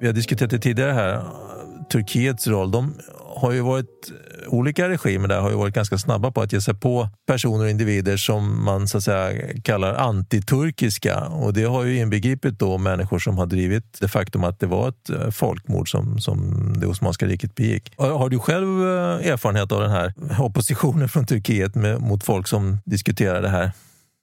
Vi 0.00 0.06
har 0.06 0.14
diskuterat 0.14 0.50
det 0.50 0.58
tidigare 0.58 0.92
här, 0.92 1.22
Turkiets 1.92 2.46
roll. 2.46 2.70
De 2.70 2.94
har 3.36 3.52
ju 3.52 3.60
varit 3.60 4.12
olika 4.46 4.88
regimer 4.88 5.28
där 5.28 5.40
har 5.40 5.50
ju 5.50 5.56
varit 5.56 5.74
ganska 5.74 5.98
snabba 5.98 6.30
på 6.30 6.40
att 6.40 6.52
ge 6.52 6.60
sig 6.60 6.74
på 6.74 7.08
personer 7.26 7.64
och 7.64 7.70
individer 7.70 8.16
som 8.16 8.64
man 8.64 8.88
så 8.88 8.98
att 8.98 9.04
säga 9.04 9.32
kallar 9.64 9.94
antiturkiska 9.94 11.20
och 11.20 11.52
det 11.52 11.64
har 11.64 11.84
ju 11.84 11.98
inbegripit 11.98 12.58
då 12.58 12.78
människor 12.78 13.18
som 13.18 13.38
har 13.38 13.46
drivit 13.46 14.00
det 14.00 14.08
faktum 14.08 14.44
att 14.44 14.60
det 14.60 14.66
var 14.66 14.88
ett 14.88 15.10
eh, 15.10 15.30
folkmord 15.30 15.90
som, 15.90 16.18
som 16.18 16.72
det 16.80 16.86
Osmanska 16.86 17.26
riket 17.26 17.54
begick. 17.54 17.92
Har 17.96 18.28
du 18.28 18.38
själv 18.38 18.82
eh, 18.82 19.32
erfarenhet 19.32 19.72
av 19.72 19.80
den 19.80 19.90
här 19.90 20.12
oppositionen 20.38 21.08
från 21.08 21.26
Turkiet 21.26 21.74
med, 21.74 22.00
mot 22.00 22.24
folk 22.24 22.48
som 22.48 22.78
diskuterar 22.84 23.42
det 23.42 23.48
här? 23.48 23.72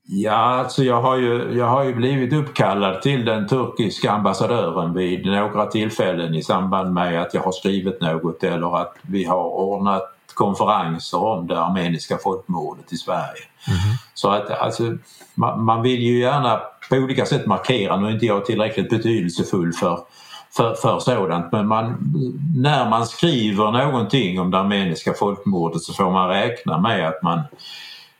Ja, 0.09 0.33
alltså 0.33 0.83
jag 0.83 1.01
har, 1.01 1.17
ju, 1.17 1.57
jag 1.57 1.65
har 1.65 1.83
ju 1.83 1.93
blivit 1.95 2.33
uppkallad 2.33 3.01
till 3.01 3.25
den 3.25 3.47
turkiska 3.47 4.11
ambassadören 4.11 4.93
vid 4.93 5.25
några 5.25 5.65
tillfällen 5.65 6.35
i 6.35 6.43
samband 6.43 6.93
med 6.93 7.21
att 7.21 7.33
jag 7.33 7.41
har 7.41 7.51
skrivit 7.51 8.01
något 8.01 8.43
eller 8.43 8.81
att 8.81 8.95
vi 9.01 9.23
har 9.23 9.43
ordnat 9.43 10.03
konferenser 10.33 11.23
om 11.23 11.47
det 11.47 11.59
armeniska 11.59 12.17
folkmordet 12.17 12.93
i 12.93 12.95
Sverige. 12.95 13.43
Mm. 13.67 13.79
Så 14.13 14.29
att 14.29 14.51
alltså, 14.51 14.97
man, 15.35 15.63
man, 15.63 15.81
vill 15.81 16.01
ju 16.01 16.19
gärna 16.19 16.61
på 16.89 16.95
olika 16.95 17.25
sätt 17.25 17.45
markera, 17.45 17.97
nu 17.97 18.07
är 18.07 18.11
inte 18.11 18.25
jag 18.25 18.45
tillräckligt 18.45 18.89
betydelsefull 18.89 19.73
för 19.73 19.99
för, 20.57 20.73
för 20.73 20.99
sådant 20.99 21.51
men 21.51 21.67
man, 21.67 21.97
när 22.55 22.89
man 22.89 23.05
skriver 23.05 23.71
någonting 23.71 24.39
om 24.39 24.51
det 24.51 24.59
armeniska 24.59 25.13
folkmordet 25.13 25.81
så 25.81 25.93
får 25.93 26.11
man 26.11 26.29
räkna 26.29 26.77
med 26.77 27.07
att 27.07 27.23
man 27.23 27.41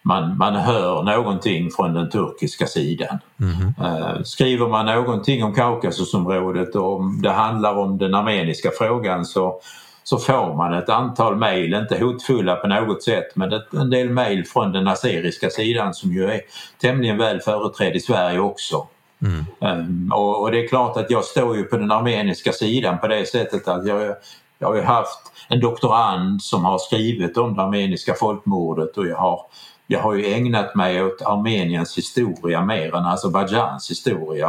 man, 0.08 0.38
man 0.38 0.56
hör 0.56 1.04
någonting 1.04 1.72
från 1.72 1.94
den 1.94 2.10
turkiska 2.10 2.68
sidan. 2.68 3.20
Mm. 3.40 4.24
skriver 4.26 4.68
man 4.68 4.86
någonting 4.86 5.44
om 5.44 5.54
Kaukasusområdet 5.54 6.76
och 6.76 6.96
om 6.96 7.22
det 7.22 7.30
handlar 7.30 7.76
om 7.76 7.98
den 7.98 8.16
armeniska 8.16 8.70
frågan 8.78 9.26
så, 9.26 9.60
så 10.04 10.18
får 10.18 10.56
man 10.56 10.74
ett 10.74 10.90
antal 10.90 11.36
mejl, 11.36 11.74
inte 11.74 12.00
hotfulla 12.00 12.56
på 12.56 12.68
något 12.68 13.04
sätt 13.04 13.36
men 13.36 13.54
ett, 13.54 13.74
en 13.74 13.90
del 13.90 14.10
mejl 14.10 14.46
från 14.46 14.72
den 14.72 14.88
azeriska 14.88 15.50
sidan 15.50 15.94
som 15.94 16.14
ju 16.14 16.26
är 16.26 16.42
tämligen 16.82 17.18
väl 17.18 17.40
företrädd 17.40 17.96
i 17.96 18.00
Sverige 18.00 18.40
också. 18.40 18.88
Mm. 19.22 19.46
Um, 19.60 20.12
och, 20.14 20.42
och, 20.42 20.52
det 20.52 20.64
är 20.64 20.68
klart 20.68 20.98
att 20.98 21.12
jag 21.12 21.24
står 21.24 21.58
ju 21.58 21.64
på 21.64 21.78
den 21.78 21.92
armeniska 21.92 22.52
sidan 22.52 23.00
på 23.00 23.08
det 23.08 23.26
sättet 23.26 23.68
att 23.68 23.88
jag, 23.88 24.16
jag 24.60 24.68
har 24.68 24.82
haft 24.82 25.32
en 25.50 25.60
doktorand 25.60 26.42
som 26.42 26.66
har 26.66 26.78
skrivit 26.78 27.38
om 27.38 27.56
det 27.56 27.62
armeniska 27.62 28.14
folkmordet 28.14 28.98
och 28.98 29.08
jag 29.08 29.18
har 29.18 29.42
jag 29.88 30.02
har 30.02 30.14
ju 30.14 30.34
ägnat 30.34 30.76
mig 30.76 31.04
åt 31.04 31.22
Armeniens 31.22 31.98
historia 31.98 32.66
mer 32.66 32.96
än 32.96 33.06
Azerbajdzjans 33.06 33.92
historia. 33.92 34.48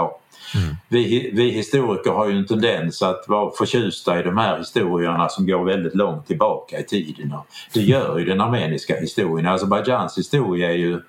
Mm. 0.55 0.77
Vi, 0.89 1.31
vi 1.35 1.51
historiker 1.51 2.11
har 2.11 2.29
ju 2.29 2.39
en 2.39 2.47
tendens 2.47 3.03
att 3.03 3.25
vara 3.29 3.51
förtjusta 3.59 4.21
i 4.21 4.23
de 4.23 4.39
här 4.39 4.59
historierna 4.59 5.29
som 5.29 5.47
går 5.47 5.65
väldigt 5.65 5.95
långt 5.95 6.27
tillbaka 6.27 6.79
i 6.79 6.85
tiden. 6.85 7.35
Det 7.75 7.81
gör 7.81 8.19
ju 8.19 8.25
den 8.25 8.41
armeniska 8.41 9.01
historien. 9.01 9.47
Azerbajdzjans 9.47 10.19
historia 10.19 10.71
är 10.71 10.77
ju 10.77 11.01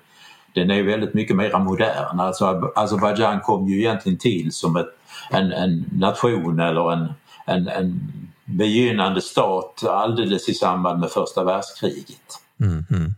den 0.54 0.70
är 0.70 0.82
väldigt 0.82 1.14
mycket 1.14 1.36
mer 1.36 1.58
modern. 1.58 2.20
Alltså 2.20 2.72
Azerbajdzjan 2.76 3.40
kom 3.40 3.68
ju 3.68 3.78
egentligen 3.78 4.18
till 4.18 4.52
som 4.52 4.76
ett, 4.76 4.88
en, 5.30 5.52
en 5.52 5.84
nation 5.92 6.60
eller 6.60 6.92
en, 6.92 7.12
en, 7.46 7.68
en 7.68 8.12
begynnande 8.44 9.20
stat 9.20 9.84
alldeles 9.84 10.48
i 10.48 10.54
samband 10.54 11.00
med 11.00 11.10
första 11.10 11.44
världskriget. 11.44 12.38
Mm, 12.60 12.84
mm. 12.90 13.14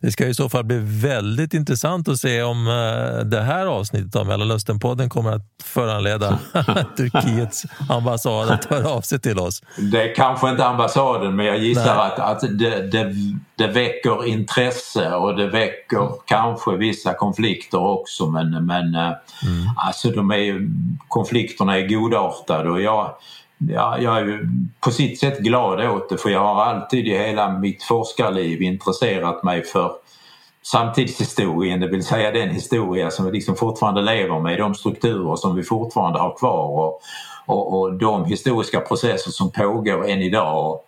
Det 0.00 0.12
ska 0.12 0.26
i 0.26 0.34
så 0.34 0.48
fall 0.48 0.64
bli 0.64 0.78
väldigt 0.82 1.54
intressant 1.54 2.08
att 2.08 2.18
se 2.18 2.42
om 2.42 2.68
eh, 2.68 3.24
det 3.24 3.42
här 3.42 3.66
avsnittet 3.66 4.16
av 4.16 4.26
Mellanösternpodden 4.26 5.08
kommer 5.08 5.32
att 5.32 5.42
föranleda 5.62 6.38
Turkiets 6.96 7.64
ambassad 7.88 8.50
att 8.50 8.64
höra 8.64 8.88
av 8.88 9.00
sig 9.00 9.20
till 9.20 9.38
oss. 9.38 9.62
Det 9.92 10.10
är 10.10 10.14
kanske 10.14 10.50
inte 10.50 10.64
ambassaden 10.64 11.36
men 11.36 11.46
jag 11.46 11.58
gissar 11.58 11.96
Nej. 11.96 12.06
att, 12.06 12.18
att 12.18 12.58
det, 12.58 12.90
det, 12.90 13.14
det, 13.56 13.66
väcker 13.66 14.26
intresse 14.26 15.14
och 15.14 15.36
det 15.36 15.46
väcker 15.46 15.96
mm. 15.96 16.12
kanske 16.24 16.76
vissa 16.76 17.14
konflikter 17.14 17.78
också 17.78 18.26
men, 18.26 18.66
men 18.66 18.94
eh, 18.94 19.00
mm. 19.00 19.70
alltså 19.76 20.10
de 20.10 20.30
är, 20.30 20.68
konflikterna 21.08 21.78
är 21.78 21.88
godartade 21.88 22.70
och 22.70 22.80
jag 22.80 23.14
ja, 23.68 23.98
jag 23.98 24.18
är 24.18 24.24
ju 24.24 24.48
på 24.80 24.90
sitt 24.90 25.20
sätt 25.20 25.38
glad 25.38 25.80
åt 25.88 26.08
det 26.08 26.18
för 26.18 26.30
jag 26.30 26.40
har 26.40 26.64
alltid 26.64 27.06
i 27.06 27.18
hela 27.18 27.58
mitt 27.58 27.82
forskarliv 27.82 28.62
intresserat 28.62 29.42
mig 29.42 29.64
för 29.64 29.92
samtidshistorien, 30.62 31.80
det 31.80 31.88
vill 31.88 32.04
säga 32.04 32.30
den 32.30 32.50
historia 32.50 33.10
som 33.10 33.26
vi 33.26 33.32
liksom 33.32 33.56
fortfarande 33.56 34.02
lever 34.02 34.40
med, 34.40 34.58
de 34.58 34.74
strukturer 34.74 35.36
som 35.36 35.56
vi 35.56 35.62
fortfarande 35.62 36.18
har 36.18 36.38
kvar 36.38 36.68
och, 36.68 37.00
och, 37.46 37.80
och 37.80 37.94
de 37.94 38.24
historiska 38.24 38.80
processer 38.80 39.30
som 39.30 39.50
pågår 39.50 40.08
än 40.08 40.22
idag. 40.22 40.80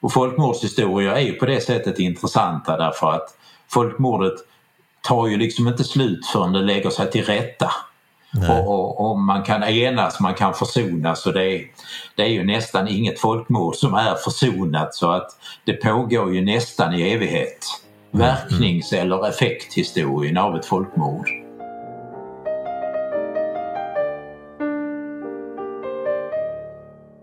Och 0.00 0.12
folkmordshistorier 0.12 1.12
är 1.12 1.20
ju 1.20 1.32
på 1.32 1.46
det 1.46 1.60
sättet 1.60 1.98
intressanta 1.98 2.76
därför 2.76 3.12
att 3.12 3.28
folkmordet 3.68 4.34
tar 5.02 5.26
ju 5.26 5.36
liksom 5.36 5.68
inte 5.68 5.84
slut 5.84 6.26
förrän 6.26 6.52
det 6.52 6.60
lägger 6.60 6.90
sig 6.90 7.10
till 7.10 7.24
rätta. 7.24 7.70
Och, 8.36 8.68
och, 8.68 9.10
och, 9.10 9.18
man 9.18 9.42
kan 9.42 9.62
enas, 9.62 10.20
man 10.20 10.34
kan 10.34 10.54
försonas 10.54 11.26
och 11.26 11.32
det 11.32 11.44
är, 11.44 11.64
det 12.16 12.22
är 12.22 12.28
ju 12.28 12.44
nästan 12.44 12.88
inget 12.88 13.20
folkmord 13.20 13.74
som 13.74 13.94
är 13.94 14.14
försonat 14.14 14.94
så 14.94 15.10
att 15.10 15.30
det 15.64 15.72
pågår 15.72 16.34
ju 16.34 16.44
nästan 16.44 16.94
i 16.94 17.12
evighet. 17.12 17.66
Mm. 18.14 18.26
Verknings 18.26 18.92
eller 18.92 19.28
effekthistorien 19.28 20.36
av 20.36 20.56
ett 20.56 20.66
folkmord. 20.66 21.28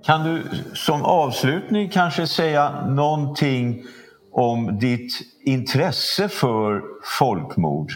Kan 0.06 0.24
du 0.24 0.44
som 0.74 1.04
avslutning 1.04 1.90
kanske 1.90 2.28
säga 2.28 2.86
någonting 2.88 3.84
om 4.34 4.80
ditt 4.80 5.12
intresse 5.46 6.30
för 6.30 6.82
folkmord? 7.20 7.92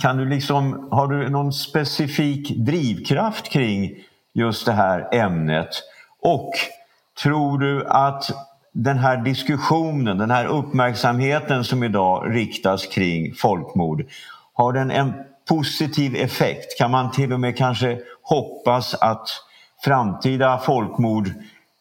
Kan 0.00 0.16
du 0.16 0.28
liksom, 0.28 0.88
har 0.90 1.06
du 1.06 1.28
någon 1.28 1.52
specifik 1.52 2.56
drivkraft 2.56 3.50
kring 3.50 3.90
just 4.34 4.66
det 4.66 4.72
här 4.72 5.14
ämnet? 5.14 5.68
Och 6.22 6.50
tror 7.22 7.58
du 7.58 7.86
att 7.86 8.30
den 8.72 8.98
här 8.98 9.16
diskussionen, 9.16 10.18
den 10.18 10.30
här 10.30 10.46
uppmärksamheten 10.46 11.64
som 11.64 11.82
idag 11.82 12.36
riktas 12.36 12.86
kring 12.86 13.34
folkmord, 13.34 14.04
har 14.52 14.72
den 14.72 14.90
en 14.90 15.12
positiv 15.48 16.16
effekt? 16.16 16.78
Kan 16.78 16.90
man 16.90 17.10
till 17.10 17.32
och 17.32 17.40
med 17.40 17.56
kanske 17.56 17.98
hoppas 18.22 18.94
att 18.94 19.28
framtida 19.84 20.58
folkmord 20.58 21.30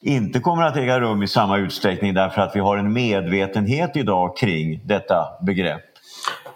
inte 0.01 0.39
kommer 0.39 0.63
att 0.63 0.77
äga 0.77 0.99
rum 0.99 1.23
i 1.23 1.27
samma 1.27 1.57
utsträckning 1.57 2.13
därför 2.13 2.41
att 2.41 2.55
vi 2.55 2.59
har 2.59 2.77
en 2.77 2.93
medvetenhet 2.93 3.97
idag 3.97 4.37
kring 4.37 4.81
detta 4.85 5.27
begrepp? 5.41 5.90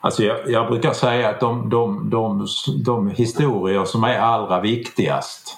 Alltså 0.06 0.24
jag, 0.24 0.38
jag 0.48 0.68
brukar 0.68 0.94
säga 0.94 1.30
att 1.30 1.39
de, 1.39 1.70
de, 1.70 2.10
de, 2.10 2.48
de 2.86 3.10
historier 3.10 3.86
som 3.86 4.04
är 4.04 4.20
allra 4.20 4.62
viktigast 4.62 5.58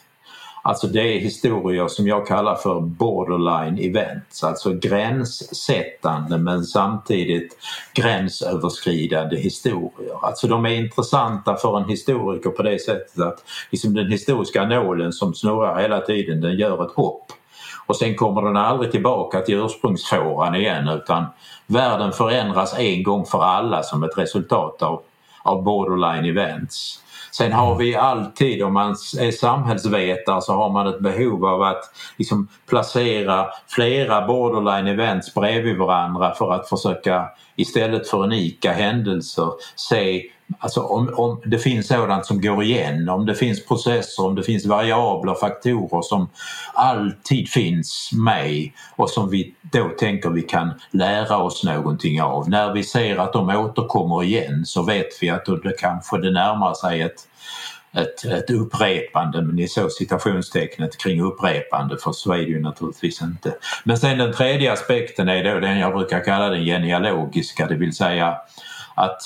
Alltså 0.68 0.88
det 0.88 1.02
är 1.02 1.20
historier 1.20 1.88
som 1.88 2.08
jag 2.08 2.28
kallar 2.28 2.56
för 2.56 2.80
borderline 2.80 3.78
events, 3.78 4.44
alltså 4.44 4.74
gränssättande 4.74 6.38
men 6.38 6.64
samtidigt 6.64 7.58
gränsöverskridande 7.94 9.38
historier. 9.38 10.16
Alltså 10.22 10.48
de 10.48 10.66
är 10.66 10.70
intressanta 10.70 11.56
för 11.56 11.78
en 11.78 11.90
historiker 11.90 12.50
på 12.50 12.64
det 12.64 12.80
sättet 12.80 13.20
att 13.20 13.44
liksom 13.72 13.94
den 13.94 14.12
historiska 14.12 14.66
nålen 14.66 15.14
som 15.14 15.34
snurrar 15.34 15.82
hela 15.82 16.02
tiden 16.02 16.42
den 16.42 16.58
gör 16.58 16.86
ett 16.86 16.92
hopp 16.92 17.32
och 17.86 17.96
sen 17.96 18.16
kommer 18.16 18.42
den 18.42 18.58
aldrig 18.58 18.92
tillbaka 18.92 19.42
till 19.42 19.56
ursprungsfåran 19.56 20.56
igen 20.56 20.88
utan 20.88 21.26
världen 21.68 22.12
förändras 22.12 22.80
en 22.80 23.04
gång 23.04 23.26
för 23.26 23.44
alla 23.44 23.84
som 23.84 24.04
ett 24.04 24.18
resultat 24.18 24.82
av, 24.82 25.02
av 25.44 25.64
borderline 25.64 26.26
events. 26.26 27.04
Sen 27.32 27.54
har 27.54 27.76
vi 27.76 27.96
alltid, 27.96 28.64
om 28.64 28.74
man 28.74 28.92
är 29.20 29.32
samhällsvetare, 29.32 30.42
så 30.42 30.54
har 30.54 30.70
man 30.70 30.88
ett 30.88 31.00
behov 31.00 31.46
av 31.46 31.62
att 31.62 31.84
liksom 32.18 32.48
placera 32.70 33.46
flera 33.68 34.28
borderline 34.28 34.88
events 34.88 35.34
bredvid 35.34 35.78
varandra 35.78 36.34
för 36.34 36.54
att 36.54 36.70
försöka 36.70 37.26
istället 37.56 38.08
för 38.08 38.24
unika 38.24 38.72
händelser 38.72 39.52
se 39.76 40.24
Alltså 40.60 40.82
om, 40.82 41.14
om 41.14 41.42
det 41.46 41.60
finns 41.60 41.88
sådant 41.88 42.26
som 42.26 42.42
går 42.42 42.64
igen, 42.64 43.10
om 43.10 43.26
det 43.26 43.36
finns 43.36 43.66
processer, 43.66 44.26
om 44.26 44.36
det 44.36 44.44
finns 44.44 44.66
variabler, 44.66 45.36
faktorer 45.36 46.02
som 46.02 46.30
alltid 46.74 47.50
finns 47.50 48.10
med 48.14 48.70
och 48.96 49.10
som 49.10 49.30
vi 49.30 49.56
då 49.62 49.90
tänker 50.00 50.30
vi 50.30 50.42
kan 50.42 50.72
lära 50.92 51.38
oss 51.38 51.64
någonting 51.64 52.22
av. 52.22 52.50
När 52.50 52.74
vi 52.74 52.84
ser 52.84 53.18
att 53.18 53.34
de 53.34 53.50
återkommer 53.50 54.24
igen 54.24 54.66
så 54.66 54.84
vet 54.84 55.08
vi 55.22 55.30
att 55.30 55.46
det 55.46 55.78
kanske 55.80 56.18
det 56.18 56.32
närmar 56.32 56.74
sig 56.74 57.02
ett, 57.02 57.28
ett, 57.94 58.26
ett 58.26 58.50
upprepande, 58.50 59.42
men 59.42 59.56
ni 59.56 59.68
såg 59.68 59.92
citationstecknet 59.92 60.98
kring 60.98 61.22
upprepande 61.22 61.98
för 61.98 62.12
så 62.12 62.32
är 62.32 62.38
det 62.38 62.44
ju 62.44 62.62
naturligtvis 62.62 63.22
inte. 63.22 63.56
Men 63.84 63.98
sen 63.98 64.18
den 64.18 64.34
tredje 64.34 64.74
aspekten 64.74 65.30
är 65.30 65.54
då 65.54 65.60
den 65.60 65.80
jag 65.80 65.94
brukar 65.94 66.24
kalla 66.24 66.50
den 66.50 66.66
genealogiska, 66.66 67.68
det 67.68 67.76
vill 67.76 67.96
säga 67.96 68.38
att 68.96 69.22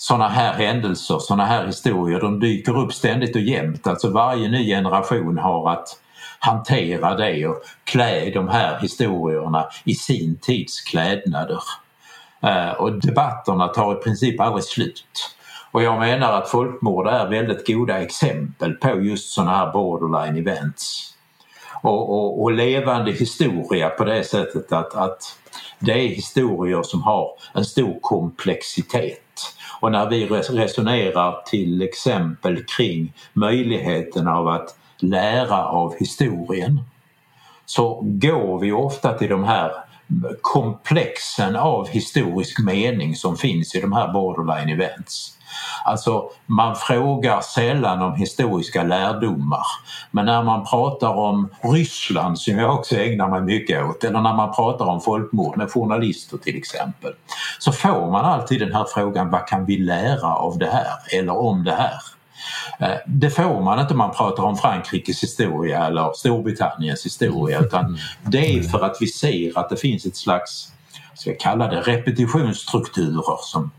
sådana 0.00 0.28
här 0.28 0.52
händelser, 0.52 1.18
sådana 1.18 1.44
här 1.44 1.66
historier, 1.66 2.20
de 2.20 2.40
dyker 2.40 2.78
upp 2.78 2.92
ständigt 2.92 3.36
och 3.36 3.42
jämt. 3.42 3.86
Alltså 3.86 4.10
varje 4.10 4.48
ny 4.48 4.66
generation 4.66 5.38
har 5.38 5.70
att 5.72 5.88
hantera 6.38 7.14
det 7.14 7.46
och 7.46 7.62
klä 7.84 8.30
de 8.30 8.48
här 8.48 8.78
historierna 8.80 9.66
i 9.84 9.94
sin 9.94 10.38
tids 10.38 10.80
klädnader. 10.80 11.62
Eh, 12.42 12.70
och 12.70 13.00
debatterna 13.00 13.68
tar 13.68 13.92
i 13.92 13.96
princip 13.96 14.40
aldrig 14.40 14.64
slut. 14.64 15.34
Och 15.70 15.82
jag 15.82 16.00
menar 16.00 16.32
att 16.32 16.48
folkmord 16.48 17.08
är 17.08 17.28
väldigt 17.28 17.66
goda 17.66 18.00
exempel 18.00 18.72
på 18.72 19.00
just 19.00 19.30
sådana 19.30 19.56
här 19.56 19.72
borderline 19.72 20.36
events. 20.36 21.14
Och, 21.82 22.10
och, 22.10 22.42
och, 22.42 22.52
levande 22.52 23.12
historia 23.12 23.88
på 23.88 24.04
det 24.04 24.24
sättet 24.24 24.72
att, 24.72 24.94
att 24.94 25.22
det 25.78 25.92
är 25.92 26.08
historier 26.08 26.82
som 26.82 27.02
har 27.02 27.30
en 27.54 27.64
stor 27.64 27.98
komplexitet. 28.00 29.29
Och 29.80 29.92
när 29.92 30.10
vi 30.10 30.26
resonerar 30.26 31.42
till 31.46 31.82
exempel 31.82 32.64
kring 32.64 33.12
möjligheten 33.32 34.28
av 34.28 34.48
att 34.48 34.76
lära 34.98 35.64
av 35.64 35.94
historien 35.98 36.80
så 37.66 38.00
går 38.02 38.58
vi 38.58 38.72
ofta 38.72 39.18
till 39.18 39.28
de 39.28 39.44
här 39.44 39.72
komplexen 40.40 41.56
av 41.56 41.88
historisk 41.88 42.58
mening 42.58 43.14
som 43.14 43.36
finns 43.36 43.74
i 43.74 43.80
de 43.80 43.92
här 43.92 44.12
borderline 44.12 44.68
events. 44.68 45.36
Alltså 45.84 46.30
man 46.46 46.76
frågar 46.76 47.40
sällan 47.40 48.02
om 48.02 48.14
historiska 48.14 48.82
lärdomar 48.82 49.66
men 50.10 50.26
när 50.26 50.42
man 50.42 50.66
pratar 50.66 51.08
om 51.08 51.48
Ryssland 51.60 52.38
som 52.38 52.58
jag 52.58 52.74
också 52.74 52.96
ägnar 52.96 53.28
mig 53.28 53.40
mycket 53.40 53.84
åt 53.84 54.04
eller 54.04 54.20
när 54.20 54.34
man 54.34 54.54
pratar 54.54 54.84
om 54.86 55.00
folkmord 55.00 55.56
med 55.56 55.70
journalister 55.70 56.36
till 56.36 56.56
exempel 56.56 57.12
så 57.58 57.72
får 57.72 58.10
man 58.10 58.24
alltid 58.24 58.60
den 58.60 58.74
här 58.74 58.86
frågan 58.94 59.30
vad 59.30 59.46
kan 59.46 59.64
vi 59.64 59.78
lära 59.78 60.34
av 60.34 60.58
det 60.58 60.70
här 60.70 61.18
eller 61.18 61.38
om 61.38 61.64
det 61.64 61.74
här? 61.74 62.19
Eh, 62.78 62.96
det 63.06 63.30
får 63.30 63.60
man 63.62 63.80
inte 63.80 63.94
om 63.94 63.98
man 63.98 64.14
pratar 64.14 64.42
om 64.42 64.56
Frankrikes 64.56 65.22
historia 65.22 65.86
eller 65.86 66.12
Storbritanniens 66.12 67.06
historia 67.06 67.60
utan 67.60 67.98
det 68.22 68.56
är 68.58 68.62
för 68.62 68.84
att 68.84 68.96
vi 69.00 69.06
ser 69.06 69.58
att 69.58 69.68
det 69.68 69.76
finns 69.76 70.06
ett 70.06 70.16
slags, 70.16 70.72
ska 71.14 71.30
jag 71.30 71.40
kalla 71.40 71.66
det 71.68 71.80
repetitionsstrukturer 71.80 73.38
som 73.40 73.70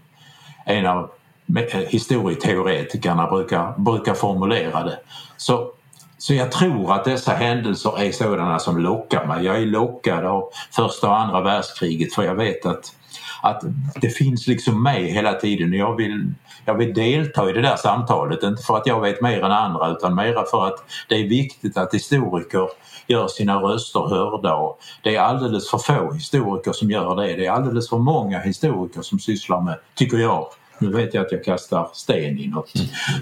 en 0.65 0.86
av 0.86 1.12
eh, 1.56 1.80
historieteoretikerna 1.88 3.28
brukar, 3.28 3.74
brukar 3.78 4.13
formulera 4.13 4.84
det. 4.84 5.00
Så, 5.38 5.71
så 6.17 6.34
jag 6.34 6.52
tror 6.52 6.93
att 6.93 7.06
dessa 7.06 7.34
händelser 7.34 8.02
är 8.02 8.12
sådana 8.12 8.60
som 8.60 8.78
lockar 8.78 9.26
mig. 9.26 9.45
Jag 9.45 9.58
är 9.58 9.65
lockad 9.65 10.26
av 10.26 10.50
första 10.71 11.08
och 11.08 11.19
andra 11.19 11.41
världskriget 11.41 12.13
för 12.13 12.24
jag 12.24 12.36
vet 12.36 12.65
att 12.65 12.93
att 13.41 13.63
det 14.01 14.10
finns 14.10 14.47
liksom 14.47 14.84
med 14.84 15.04
hela 15.04 15.34
tiden. 15.34 15.73
Jag 15.73 15.95
vill, 15.95 16.34
jag 16.65 16.73
vill 16.73 16.93
delta 16.93 17.49
i 17.49 17.54
det 17.54 17.62
där 17.62 17.75
samtalet, 17.75 18.43
inte 18.43 18.63
för 18.63 18.77
att 18.77 18.88
jag 18.88 19.01
vet 19.01 19.21
mer 19.21 19.43
än 19.43 19.51
andra 19.51 19.89
utan 19.89 20.15
mera 20.15 20.45
för 20.45 20.67
att 20.67 20.84
det 21.10 21.15
är 21.15 21.27
viktigt 21.27 21.77
att 21.77 21.93
historiker 21.93 22.67
gör 23.08 23.27
sina 23.27 23.56
röster 23.56 24.10
hörda 24.10 24.56
och 24.56 24.80
det 25.04 25.15
är 25.15 25.21
alldeles 25.21 25.69
för 25.69 25.77
få 25.77 26.13
historiker 26.13 26.71
som 26.71 26.91
gör 26.91 27.15
det. 27.15 27.36
Det 27.36 27.45
är 27.45 27.51
alldeles 27.51 27.89
för 27.89 27.97
många 27.97 28.39
historiker 28.39 29.01
som 29.01 29.19
sysslar 29.19 29.62
med, 29.62 29.77
tycker 29.95 30.17
jag, 30.17 30.47
nu 30.80 30.91
vet 30.91 31.13
jag 31.13 31.25
att 31.25 31.32
jag 31.32 31.43
kastar 31.43 31.89
sten 31.93 32.39
i 32.39 32.47
något, 32.47 32.73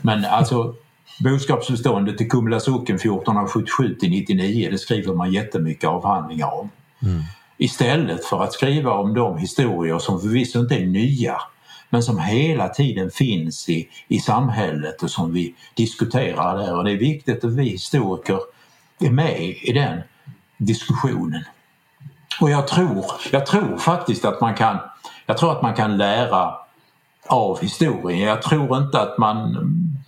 men 0.01 0.25
alltså 0.25 0.75
boskapsbeståndet 1.23 2.21
i 2.21 2.25
Kumla 2.25 2.60
socken 2.60 2.95
1477 2.95 3.95
till 3.95 4.10
99 4.10 4.69
det 4.71 4.77
skriver 4.77 5.13
man 5.13 5.32
jättemycket 5.32 5.89
avhandlingar 5.89 6.60
om. 6.60 6.69
Mm. 7.03 7.21
Istället 7.62 8.26
för 8.26 8.43
att 8.43 8.54
skriva 8.54 8.91
om 8.91 9.13
de 9.13 9.38
historier 9.38 10.00
som 10.00 10.22
förvisso 10.22 10.60
inte 10.60 10.76
är 10.76 10.86
nya 10.86 11.41
men 11.89 12.04
som 12.04 12.19
hela 12.19 12.69
tiden 12.69 13.12
finns 13.12 13.69
i, 13.69 13.89
i 14.08 14.19
samhället 14.19 15.04
och 15.04 15.12
som 15.12 15.34
vi 15.34 15.56
diskuterar 15.74 16.58
där 16.58 16.76
och 16.76 16.84
det 16.84 16.91
är 16.91 16.98
viktigt 16.98 17.43
att 17.43 17.54
vi 17.54 17.63
historiker 17.63 18.39
är 19.00 19.10
med 19.10 19.41
i 19.41 19.72
den 19.74 20.02
diskussionen. 20.58 21.43
Och 22.41 22.50
jag 22.50 22.67
tror, 22.67 23.06
jag 23.32 23.45
tror 23.45 23.78
faktiskt 23.78 24.26
att 24.26 24.41
man 24.41 24.56
kan, 24.56 24.78
jag 25.26 25.38
tror 25.38 25.52
att 25.52 25.62
man 25.62 25.76
kan 25.76 25.98
lära 25.98 26.54
av 27.28 27.62
historien. 27.62 28.19
Jag 28.19 28.41
tror 28.41 28.78
inte 28.78 29.02
att 29.02 29.17
man 29.17 29.58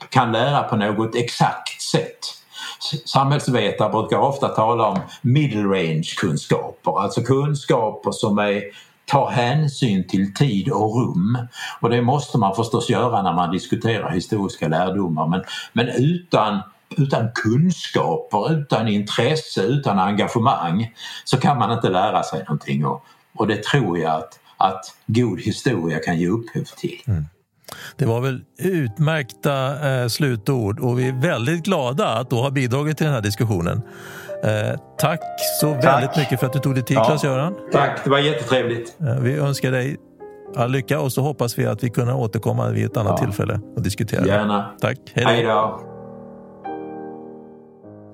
kan 0.10 0.32
lära 0.32 0.64
på 0.64 0.76
något 0.76 1.16
exakt 1.16 1.82
sätt 1.82 2.41
samhällsvetare 3.06 3.90
brukar 3.90 4.18
ofta 4.18 4.48
tala 4.48 4.88
om 4.88 5.00
middle 5.22 5.64
range 5.64 6.14
kunskaper, 6.18 7.00
alltså 7.00 7.22
kunskaper 7.22 8.12
som 8.12 8.38
är 8.38 8.64
tar 9.06 9.30
hänsyn 9.30 10.08
till 10.08 10.34
tid 10.34 10.70
och 10.72 10.96
rum. 10.96 11.38
Och 11.80 11.90
det 11.90 12.02
måste 12.02 12.38
man 12.38 12.56
förstås 12.56 12.90
göra 12.90 13.22
när 13.22 13.34
man 13.34 13.52
diskuterar 13.52 14.10
historiska 14.10 14.68
lärdomar 14.68 15.28
men, 15.28 15.44
men 15.74 15.88
utan 15.88 16.62
utan 16.98 17.32
kunskaper, 17.36 18.54
utan 18.54 18.88
intresse, 18.88 19.62
utan 19.62 20.00
engagemang 20.00 20.94
så 21.24 21.38
kan 21.38 21.58
man 21.58 21.72
inte 21.72 21.90
lära 21.90 22.24
sig 22.24 22.40
någonting 22.40 22.86
och, 22.86 23.06
och 23.34 23.48
det 23.48 23.64
tror 23.64 24.00
jag 24.00 24.16
att, 24.16 24.40
att 24.58 24.86
god 25.06 25.42
historia 25.42 26.00
kan 26.00 26.20
ge 26.20 26.28
upphov 26.28 26.64
till. 26.78 27.02
Mm. 27.08 27.26
Det 27.98 28.06
var 28.06 28.22
väl 28.22 28.42
utmärkta 28.60 29.90
eh, 29.90 30.08
slutord 30.08 30.80
och 30.80 31.00
vi 31.00 31.08
är 31.08 31.22
väldigt 31.22 31.64
glada 31.64 32.08
att 32.08 32.30
du 32.30 32.36
har 32.36 32.52
bidragit 32.52 32.98
till 32.98 33.06
den 33.06 33.14
här 33.14 33.22
diskussionen. 33.22 33.82
Eh, 34.44 34.80
tack 34.98 35.22
så 35.62 35.74
tack. 35.74 35.86
väldigt 35.86 36.18
mycket 36.18 36.40
för 36.40 36.48
att 36.48 36.54
du 36.54 36.60
tog 36.60 36.76
dig 36.76 36.84
tid, 36.84 36.98
ja. 36.98 37.04
Claes-Göran. 37.04 37.56
Tack, 37.72 38.04
det 38.04 38.10
var 38.10 38.20
jättetrevligt. 38.20 38.96
Eh, 39.00 39.16
vi 39.16 39.36
önskar 39.38 39.72
dig 39.72 39.98
all 40.56 40.72
lycka 40.72 41.00
och 41.00 41.12
så 41.12 41.22
hoppas 41.22 41.60
vi 41.60 41.66
att 41.66 41.84
vi 41.84 41.90
kan 41.90 42.10
återkomma 42.10 42.70
vid 42.70 42.86
ett 42.86 42.98
annat 42.98 43.18
ja. 43.20 43.26
tillfälle 43.26 43.60
och 43.76 43.82
diskutera. 43.82 44.26
Gärna. 44.26 44.72
Tack. 44.82 44.98
Hej 45.14 45.44
då. 45.44 45.91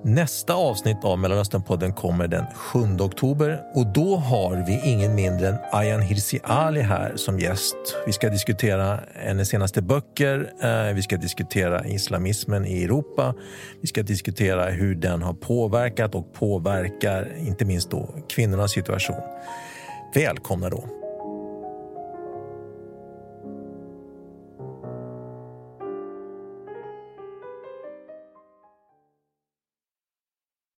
Nästa 0.04 0.54
avsnitt 0.54 1.04
av 1.04 1.18
Mellanösternpodden 1.18 1.92
kommer 1.92 2.28
den 2.28 2.44
7 2.54 2.78
oktober 3.00 3.62
och 3.74 3.86
då 3.86 4.16
har 4.16 4.64
vi 4.66 4.90
ingen 4.90 5.14
mindre 5.14 5.48
än 5.48 5.58
Ayan 5.72 6.02
Hirsi 6.02 6.40
Ali 6.42 6.80
här 6.80 7.16
som 7.16 7.38
gäst. 7.38 7.76
Vi 8.06 8.12
ska 8.12 8.28
diskutera 8.28 9.00
hennes 9.14 9.48
senaste 9.48 9.82
böcker, 9.82 10.52
eh, 10.62 10.94
vi 10.94 11.02
ska 11.02 11.16
diskutera 11.16 11.86
islamismen 11.86 12.66
i 12.66 12.84
Europa, 12.84 13.34
vi 13.80 13.86
ska 13.86 14.02
diskutera 14.02 14.70
hur 14.70 14.94
den 14.94 15.22
har 15.22 15.34
påverkat 15.34 16.14
och 16.14 16.34
påverkar 16.34 17.32
inte 17.38 17.64
minst 17.64 17.90
då 17.90 18.14
kvinnornas 18.28 18.72
situation. 18.72 19.20
Välkomna 20.14 20.70
då! 20.70 21.07